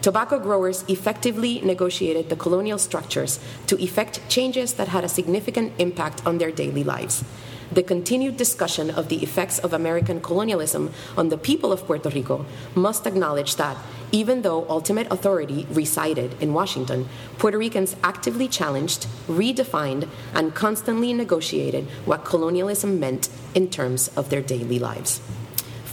Tobacco 0.00 0.38
growers 0.38 0.84
effectively 0.86 1.60
negotiated 1.60 2.28
the 2.28 2.36
colonial 2.36 2.78
structures 2.78 3.40
to 3.66 3.76
effect 3.82 4.20
changes 4.28 4.74
that 4.74 4.88
had 4.88 5.02
a 5.02 5.08
significant 5.08 5.72
impact 5.78 6.24
on 6.24 6.38
their 6.38 6.52
daily 6.52 6.84
lives. 6.84 7.24
The 7.72 7.82
continued 7.82 8.36
discussion 8.36 8.90
of 8.90 9.08
the 9.08 9.22
effects 9.22 9.58
of 9.58 9.72
American 9.72 10.20
colonialism 10.20 10.92
on 11.16 11.28
the 11.28 11.36
people 11.36 11.72
of 11.72 11.84
Puerto 11.84 12.08
Rico 12.08 12.46
must 12.74 13.06
acknowledge 13.06 13.56
that, 13.56 13.76
even 14.10 14.42
though 14.42 14.64
ultimate 14.70 15.08
authority 15.10 15.66
resided 15.70 16.40
in 16.40 16.54
Washington, 16.54 17.08
Puerto 17.36 17.58
Ricans 17.58 17.94
actively 18.02 18.48
challenged, 18.48 19.06
redefined, 19.26 20.08
and 20.32 20.54
constantly 20.54 21.12
negotiated 21.12 21.84
what 22.06 22.24
colonialism 22.24 22.98
meant 22.98 23.28
in 23.54 23.68
terms 23.68 24.08
of 24.16 24.30
their 24.30 24.40
daily 24.40 24.78
lives. 24.78 25.20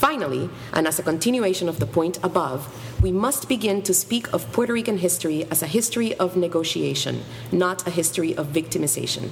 Finally, 0.05 0.51
and 0.71 0.87
as 0.87 0.99
a 0.99 1.01
continuation 1.01 1.67
of 1.67 1.79
the 1.79 1.87
point 1.87 2.19
above, 2.21 2.61
we 3.01 3.11
must 3.11 3.49
begin 3.49 3.81
to 3.81 3.91
speak 3.91 4.31
of 4.31 4.51
Puerto 4.51 4.71
Rican 4.71 4.99
history 4.99 5.47
as 5.49 5.63
a 5.63 5.73
history 5.77 6.13
of 6.17 6.37
negotiation, 6.37 7.23
not 7.51 7.87
a 7.87 7.89
history 7.89 8.37
of 8.37 8.53
victimization. 8.53 9.31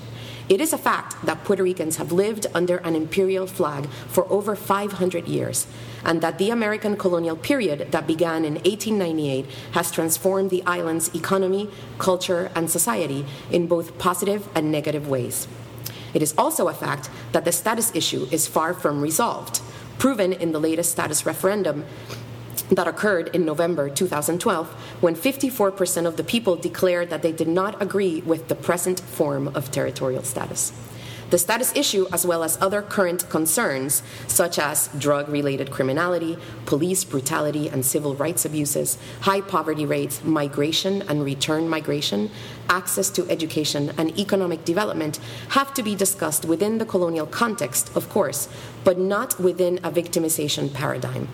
It 0.49 0.59
is 0.59 0.73
a 0.73 0.79
fact 0.79 1.23
that 1.27 1.43
Puerto 1.43 1.61
Ricans 1.61 1.97
have 1.97 2.11
lived 2.11 2.47
under 2.55 2.77
an 2.77 2.95
imperial 2.95 3.45
flag 3.45 3.85
for 4.07 4.25
over 4.31 4.55
500 4.55 5.27
years, 5.27 5.67
and 6.03 6.21
that 6.21 6.39
the 6.39 6.49
American 6.49 6.97
colonial 6.97 7.35
period 7.35 7.91
that 7.91 8.07
began 8.07 8.43
in 8.43 8.55
1898 8.55 9.45
has 9.73 9.91
transformed 9.91 10.49
the 10.49 10.63
island's 10.65 11.13
economy, 11.13 11.69
culture, 11.99 12.49
and 12.55 12.67
society 12.67 13.27
in 13.51 13.67
both 13.67 13.99
positive 13.99 14.49
and 14.55 14.71
negative 14.71 15.07
ways. 15.07 15.47
It 16.15 16.23
is 16.23 16.33
also 16.35 16.67
a 16.67 16.73
fact 16.73 17.11
that 17.31 17.45
the 17.45 17.51
status 17.51 17.93
issue 17.93 18.27
is 18.31 18.47
far 18.47 18.73
from 18.73 19.01
resolved 19.01 19.61
proven 19.97 20.33
in 20.33 20.51
the 20.51 20.59
latest 20.59 20.91
status 20.91 21.25
referendum 21.25 21.85
that 22.69 22.87
occurred 22.87 23.29
in 23.35 23.45
November 23.45 23.89
2012 23.89 24.67
when 25.01 25.15
54% 25.15 26.05
of 26.05 26.17
the 26.17 26.23
people 26.23 26.55
declared 26.55 27.09
that 27.09 27.21
they 27.21 27.31
did 27.31 27.47
not 27.47 27.81
agree 27.81 28.21
with 28.21 28.47
the 28.47 28.55
present 28.55 28.99
form 28.99 29.49
of 29.49 29.71
territorial 29.71 30.23
status. 30.23 30.71
The 31.33 31.39
status 31.39 31.75
issue, 31.75 32.05
as 32.13 32.27
well 32.27 32.43
as 32.43 32.61
other 32.61 32.83
current 32.83 33.27
concerns, 33.31 34.03
such 34.27 34.59
as 34.59 34.89
drug 34.99 35.29
related 35.29 35.71
criminality, 35.71 36.37
police 36.67 37.03
brutality 37.03 37.67
and 37.69 37.83
civil 37.83 38.13
rights 38.13 38.45
abuses, 38.45 38.99
high 39.21 39.41
poverty 39.41 39.83
rates, 39.83 40.23
migration 40.23 41.01
and 41.09 41.25
return 41.25 41.67
migration, 41.67 42.29
access 42.69 43.09
to 43.09 43.27
education, 43.31 43.91
and 43.97 44.15
economic 44.19 44.63
development, 44.63 45.19
have 45.49 45.73
to 45.73 45.81
be 45.81 45.95
discussed 45.95 46.45
within 46.45 46.77
the 46.77 46.85
colonial 46.85 47.25
context, 47.25 47.89
of 47.95 48.09
course, 48.09 48.47
but 48.83 48.99
not 48.99 49.39
within 49.39 49.79
a 49.79 49.89
victimization 49.89 50.71
paradigm. 50.71 51.27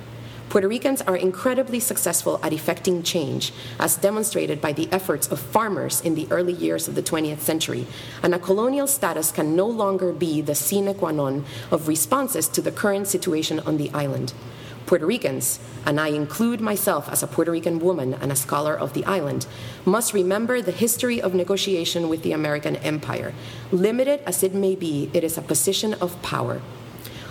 Puerto 0.50 0.68
Ricans 0.68 1.04
are 1.04 1.16
incredibly 1.16 1.80
successful 1.80 2.40
at 2.42 2.52
effecting 2.52 3.04
change, 3.04 3.54
as 3.80 3.96
demonstrated 3.96 4.60
by 4.60 4.74
the 4.74 4.90
efforts 4.92 5.28
of 5.28 5.40
farmers 5.40 6.02
in 6.02 6.16
the 6.16 6.28
early 6.32 6.54
years 6.54 6.88
of 6.88 6.96
the 6.96 7.04
20th 7.04 7.42
century, 7.42 7.86
and 8.24 8.34
a 8.34 8.40
colonial 8.40 8.88
status 8.88 9.32
can 9.32 9.56
no 9.56 9.68
longer 9.68 10.12
be 10.12 10.42
the 10.42 10.56
sine 10.56 10.92
qua 10.96 11.12
non 11.12 11.46
of 11.70 11.88
responses 11.88 12.48
to 12.48 12.64
the 12.64 12.72
current 12.72 13.08
situation 13.08 13.60
on 13.60 13.78
the 13.78 13.92
island. 13.92 14.34
Puerto 14.88 15.06
Ricans, 15.06 15.60
and 15.86 16.00
I 16.00 16.08
include 16.08 16.62
myself 16.62 17.08
as 17.10 17.22
a 17.22 17.28
Puerto 17.28 17.52
Rican 17.52 17.78
woman 17.78 18.16
and 18.16 18.32
a 18.32 18.36
scholar 18.36 18.74
of 18.74 18.94
the 18.94 19.06
island, 19.06 19.46
must 19.86 20.16
remember 20.16 20.64
the 20.64 20.72
history 20.72 21.22
of 21.22 21.36
negotiation 21.36 22.10
with 22.10 22.24
the 22.24 22.32
American 22.32 22.76
empire. 22.78 23.36
Limited 23.72 24.22
as 24.26 24.42
it 24.42 24.56
may 24.56 24.74
be, 24.74 25.12
it 25.14 25.24
is 25.24 25.38
a 25.38 25.44
position 25.44 25.94
of 26.02 26.20
power. 26.24 26.60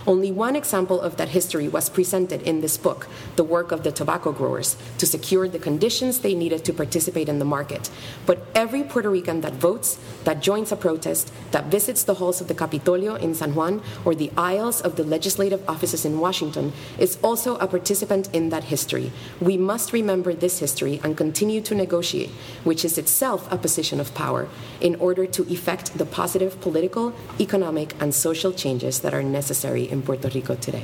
Only 0.08 0.32
one 0.32 0.56
example 0.56 1.02
of 1.02 1.18
that 1.18 1.28
history 1.28 1.68
was 1.68 1.90
presented 1.90 2.40
in 2.40 2.62
this 2.62 2.78
book, 2.78 3.08
the 3.36 3.44
work 3.44 3.72
of 3.72 3.82
the 3.82 3.92
tobacco 3.92 4.32
growers, 4.32 4.74
to 4.96 5.04
secure 5.04 5.46
the 5.46 5.58
conditions 5.58 6.20
they 6.20 6.34
needed 6.34 6.64
to 6.64 6.72
participate 6.72 7.28
in 7.28 7.38
the 7.38 7.44
market. 7.44 7.90
But 8.24 8.46
every 8.54 8.82
Puerto 8.84 9.10
Rican 9.10 9.42
that 9.42 9.52
votes, 9.52 9.98
that 10.24 10.40
joins 10.40 10.72
a 10.72 10.76
protest, 10.76 11.30
that 11.50 11.66
visits 11.66 12.04
the 12.04 12.14
halls 12.14 12.40
of 12.40 12.48
the 12.48 12.54
Capitolio 12.54 13.20
in 13.20 13.34
San 13.34 13.54
Juan 13.54 13.82
or 14.06 14.14
the 14.14 14.32
aisles 14.34 14.80
of 14.80 14.96
the 14.96 15.04
legislative 15.04 15.62
offices 15.68 16.06
in 16.06 16.18
Washington 16.18 16.72
is 16.98 17.18
also 17.22 17.58
a 17.58 17.66
participant 17.66 18.30
in 18.32 18.48
that 18.48 18.64
history. 18.64 19.12
We 19.42 19.58
must 19.58 19.92
remember 19.92 20.32
this 20.32 20.58
history 20.58 21.02
and 21.04 21.18
continue 21.18 21.60
to 21.60 21.74
negotiate, 21.74 22.30
which 22.64 22.82
is 22.82 22.96
itself 22.96 23.46
a 23.52 23.58
position 23.58 24.00
of 24.00 24.14
power, 24.14 24.48
in 24.80 24.94
order 24.94 25.26
to 25.26 25.42
effect 25.52 25.98
the 25.98 26.06
positive 26.06 26.62
political, 26.62 27.12
economic, 27.38 27.92
and 28.00 28.14
social 28.14 28.52
changes 28.52 29.00
that 29.00 29.12
are 29.12 29.22
necessary 29.22 29.86
in 29.86 29.97
Puerto 30.02 30.28
Rico 30.28 30.54
today. 30.56 30.82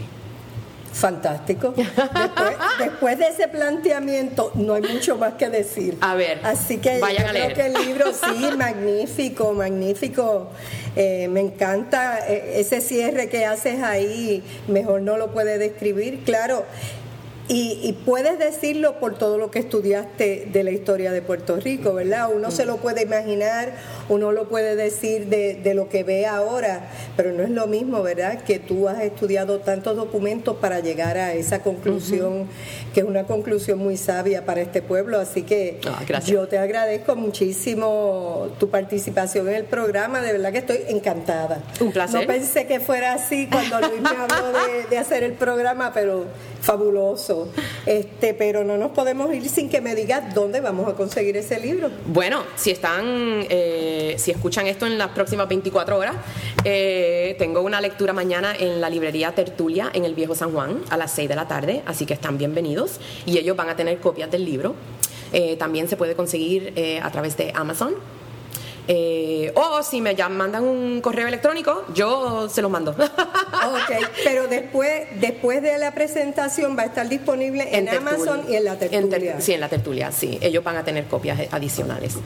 Fantástico. 0.93 1.75
Después, 1.77 2.57
después, 2.79 3.19
de 3.19 3.27
ese 3.27 3.49
planteamiento 3.49 4.53
no 4.55 4.75
hay 4.75 4.83
mucho 4.83 5.17
más 5.17 5.35
que 5.35 5.51
decir. 5.51 5.99
A 6.01 6.15
ver, 6.15 6.39
así 6.45 6.79
que 6.79 7.01
vayan 7.01 7.25
yo 7.25 7.29
a 7.29 7.33
creo 7.33 7.47
leer. 7.49 7.55
que 7.55 7.67
el 7.67 7.73
libro 7.87 8.07
sí, 8.13 8.57
magnífico, 8.57 9.53
magnífico. 9.55 10.51
Eh, 10.95 11.27
me 11.29 11.41
encanta 11.41 12.21
eh, 12.29 12.61
ese 12.61 12.81
cierre 12.81 13.29
que 13.29 13.45
haces 13.45 13.83
ahí. 13.83 14.45
Mejor 14.69 15.01
no 15.03 15.17
lo 15.17 15.33
puede 15.33 15.59
describir. 15.59 16.21
Claro. 16.25 16.65
Y, 17.47 17.79
y, 17.83 17.93
puedes 17.93 18.39
decirlo 18.39 18.99
por 19.01 19.19
todo 19.19 19.37
lo 19.37 19.51
que 19.51 19.59
estudiaste 19.59 20.49
de 20.51 20.65
la 20.65 20.71
historia 20.71 21.13
de 21.13 21.21
Puerto 21.21 21.57
Rico, 21.57 21.93
¿verdad? 21.93 22.31
Uno 22.35 22.51
se 22.51 22.65
lo 22.65 22.79
puede 22.79 23.03
imaginar, 23.03 23.75
uno 24.09 24.33
lo 24.33 24.49
puede 24.49 24.77
decir 24.77 25.27
de, 25.27 25.53
de, 25.55 25.75
lo 25.75 25.91
que 25.91 26.05
ve 26.05 26.25
ahora, 26.25 26.89
pero 27.19 27.33
no 27.33 27.43
es 27.43 27.51
lo 27.51 27.67
mismo, 27.67 28.03
¿verdad? 28.03 28.43
Que 28.45 28.59
tú 28.59 28.89
has 28.89 29.03
estudiado 29.03 29.59
tantos 29.59 29.95
documentos 29.95 30.57
para 30.57 30.81
llegar 30.81 31.19
a 31.19 31.35
esa 31.35 31.63
conclusión, 31.63 32.33
uh 32.33 32.45
-huh. 32.45 32.93
que 32.95 33.01
es 33.01 33.07
una 33.07 33.25
conclusión 33.25 33.79
muy 33.79 33.99
sabia 33.99 34.47
para 34.47 34.63
este 34.63 34.81
pueblo. 34.81 35.21
Así 35.21 35.43
que 35.43 35.81
oh, 35.87 36.21
yo 36.21 36.49
te 36.49 36.57
agradezco 36.57 37.15
muchísimo 37.15 38.49
tu 38.59 38.71
participación 38.71 39.51
en 39.51 39.57
el 39.57 39.65
programa, 39.65 40.23
de 40.23 40.33
verdad 40.33 40.51
que 40.51 40.59
estoy 40.59 40.81
encantada. 40.89 41.63
Un 41.79 41.93
placer. 41.93 42.23
No 42.23 42.27
pensé 42.27 42.67
que 42.67 42.81
fuera 42.81 43.13
así 43.13 43.49
cuando 43.53 43.81
Luis 43.81 44.01
me 44.01 44.09
habló 44.09 44.53
de, 44.53 44.89
de 44.89 44.97
hacer 44.97 45.23
el 45.25 45.35
programa, 45.35 45.93
pero 45.93 46.25
fabuloso. 46.63 47.34
Este, 47.87 48.35
pero 48.35 48.65
no 48.65 48.77
nos 48.77 48.91
podemos 48.93 49.33
ir 49.35 49.49
sin 49.49 49.69
que 49.69 49.81
me 49.81 49.95
digas 49.95 50.35
dónde 50.35 50.61
vamos 50.61 50.89
a 50.89 50.95
conseguir 50.95 51.37
ese 51.37 51.61
libro. 51.61 51.91
Bueno, 52.07 52.43
si 52.57 52.71
están, 52.71 53.05
eh, 53.49 54.15
si 54.19 54.31
escuchan 54.31 54.67
esto 54.67 54.87
en 54.87 54.99
las 54.99 55.09
próximas 55.11 55.49
24 55.49 55.99
horas, 55.99 56.17
eh, 56.65 57.37
tengo 57.39 57.61
una 57.61 57.81
lectura 57.81 58.13
mañana 58.13 58.55
en 58.59 58.81
la 58.81 58.91
librería 58.91 59.35
Tertulia 59.35 59.91
en 59.93 60.05
el 60.05 60.15
Viejo 60.15 60.35
San 60.35 60.53
Juan 60.53 60.81
a 60.91 60.97
las 60.97 61.13
6 61.13 61.29
de 61.29 61.37
la 61.37 61.49
tarde, 61.49 61.83
así 61.87 62.07
que 62.07 62.15
están 62.15 62.39
bienvenidos 62.39 63.01
y 63.27 63.39
ellos 63.39 63.57
van 63.57 63.69
a 63.69 63.77
tener 63.77 63.99
copias 63.99 64.31
del 64.31 64.45
libro. 64.45 64.75
Eh, 65.33 65.57
también 65.57 65.89
se 65.89 65.97
puede 65.97 66.15
conseguir 66.15 66.75
a 67.03 67.11
través 67.11 67.37
de 67.37 67.51
Amazon. 67.55 67.95
Eh, 68.87 69.51
o 69.55 69.83
si 69.83 70.01
me 70.01 70.15
mandan 70.29 70.65
un 70.65 71.01
correo 71.01 71.27
electrónico, 71.27 71.85
yo 71.95 72.49
se 72.49 72.61
los 72.61 72.71
mando. 72.71 72.91
ok, 72.93 74.09
pero 74.25 74.47
después, 74.47 75.07
después 75.21 75.63
de 75.63 75.79
la 75.79 75.95
presentación 75.95 76.77
va 76.77 76.83
a 76.83 76.87
estar 76.87 77.09
disponible 77.09 77.69
en, 77.73 77.89
en 77.89 77.97
Amazon 77.97 78.43
y 78.49 78.57
en 78.57 78.65
la 78.65 78.79
tertulia. 78.79 79.33
En 79.33 79.43
sí, 79.43 79.53
en 79.53 79.61
la 79.61 79.69
tertulia, 79.69 80.13
sí. 80.13 80.39
Ellos 80.43 80.63
van 80.63 80.77
a 80.77 80.85
tener 80.85 81.07
copias 81.07 81.41
adicionales. 81.51 82.17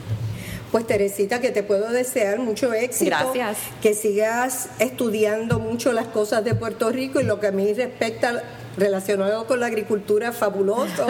Pues 0.71 0.85
Teresita, 0.85 1.41
que 1.41 1.49
te 1.49 1.63
puedo 1.63 1.89
desear 1.89 2.37
mucho 2.39 2.73
éxito. 2.73 3.09
Gracias. 3.09 3.57
Que 3.81 3.95
sigas 3.95 4.69
estudiando 4.77 5.59
mucho 5.59 5.93
las 5.93 6.07
cosas 6.07 6.43
de 6.43 6.53
Puerto 6.53 6.91
Rico 6.91 7.19
y 7.19 7.23
lo 7.23 7.39
que 7.39 7.47
a 7.47 7.51
mí 7.51 7.73
respecta 7.73 8.43
relacionado 8.79 9.45
con 9.45 9.59
la 9.59 9.67
agricultura 9.67 10.31
fabuloso. 10.31 11.07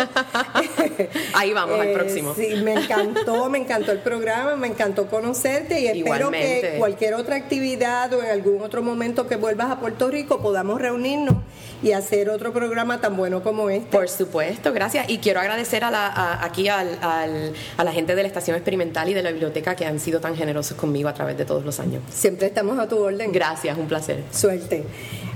Ahí 1.33 1.53
vamos, 1.53 1.77
eh, 1.77 1.81
al 1.81 1.93
próximo. 1.93 2.33
Sí, 2.35 2.55
me 2.63 2.73
encantó, 2.73 3.49
me 3.49 3.59
encantó 3.59 3.91
el 3.91 3.99
programa, 3.99 4.55
me 4.55 4.67
encantó 4.67 5.07
conocerte 5.07 5.79
y 5.79 5.87
espero 5.87 6.27
Igualmente. 6.27 6.71
que 6.71 6.77
cualquier 6.77 7.13
otra 7.13 7.35
actividad 7.35 8.11
o 8.13 8.23
en 8.23 8.29
algún 8.29 8.61
otro 8.61 8.81
momento 8.81 9.27
que 9.27 9.35
vuelvas 9.35 9.71
a 9.71 9.79
Puerto 9.79 10.09
Rico 10.09 10.41
podamos 10.41 10.81
reunirnos 10.81 11.35
y 11.81 11.93
hacer 11.93 12.29
otro 12.29 12.51
programa 12.51 12.99
tan 12.99 13.15
bueno 13.15 13.41
como 13.41 13.69
este. 13.69 13.95
Por 13.95 14.09
supuesto, 14.09 14.73
gracias. 14.73 15.09
Y 15.09 15.19
quiero 15.19 15.39
agradecer 15.39 15.83
a 15.83 15.91
la, 15.91 16.07
a, 16.07 16.45
aquí 16.45 16.67
al, 16.67 16.97
al, 17.01 17.53
a 17.77 17.83
la 17.83 17.91
gente 17.91 18.15
de 18.15 18.21
la 18.23 18.27
Estación 18.27 18.55
Experimental 18.55 19.07
y 19.09 19.13
de 19.13 19.23
la 19.23 19.31
biblioteca 19.31 19.75
que 19.75 19.85
han 19.85 19.99
sido 19.99 20.19
tan 20.19 20.35
generosos 20.35 20.77
conmigo 20.77 21.09
a 21.09 21.13
través 21.13 21.37
de 21.37 21.45
todos 21.45 21.63
los 21.63 21.79
años. 21.79 22.03
Siempre 22.11 22.47
estamos 22.47 22.77
a 22.79 22.87
tu 22.87 22.97
orden. 22.99 23.31
Gracias, 23.31 23.77
un 23.77 23.87
placer. 23.87 24.23
Suerte. 24.31 24.83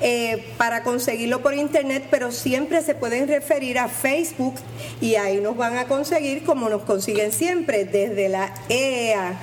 eh, 0.00 0.44
para 0.58 0.82
conseguirlo 0.82 1.40
por 1.40 1.54
internet, 1.54 2.08
pero 2.10 2.32
siempre 2.32 2.82
se 2.82 2.94
pueden 2.94 3.28
referir 3.28 3.78
a 3.78 3.88
Facebook 3.88 4.54
y 5.00 5.14
ahí 5.14 5.40
nos 5.40 5.56
van 5.56 5.76
a 5.76 5.86
conseguir 5.86 6.44
como 6.44 6.68
nos 6.68 6.82
consiguen 6.82 7.32
siempre 7.32 7.84
desde 7.84 8.28
la 8.28 8.52
EEA. 8.68 9.38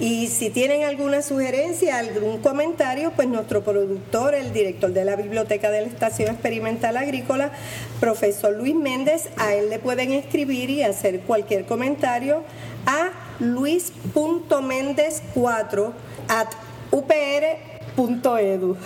Y 0.00 0.28
si 0.28 0.48
tienen 0.48 0.84
alguna 0.84 1.20
sugerencia, 1.20 1.98
algún 1.98 2.38
comentario, 2.38 3.12
pues 3.14 3.28
nuestro 3.28 3.62
productor, 3.62 4.34
el 4.34 4.54
director 4.54 4.94
de 4.94 5.04
la 5.04 5.14
Biblioteca 5.14 5.70
de 5.70 5.82
la 5.82 5.88
Estación 5.88 6.30
Experimental 6.30 6.96
Agrícola, 6.96 7.52
profesor 8.00 8.56
Luis 8.56 8.74
Méndez, 8.74 9.28
a 9.36 9.54
él 9.54 9.68
le 9.68 9.78
pueden 9.78 10.12
escribir 10.12 10.70
y 10.70 10.82
hacer 10.82 11.20
cualquier 11.20 11.66
comentario 11.66 12.42
a 12.86 13.10
luis.méndez4 13.40 15.92
at 16.28 16.48
upr.edu. 16.90 18.78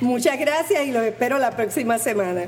Muchas 0.00 0.38
gracias 0.38 0.86
y 0.86 0.92
los 0.92 1.02
espero 1.04 1.38
la 1.38 1.50
próxima 1.52 1.98
semana. 1.98 2.46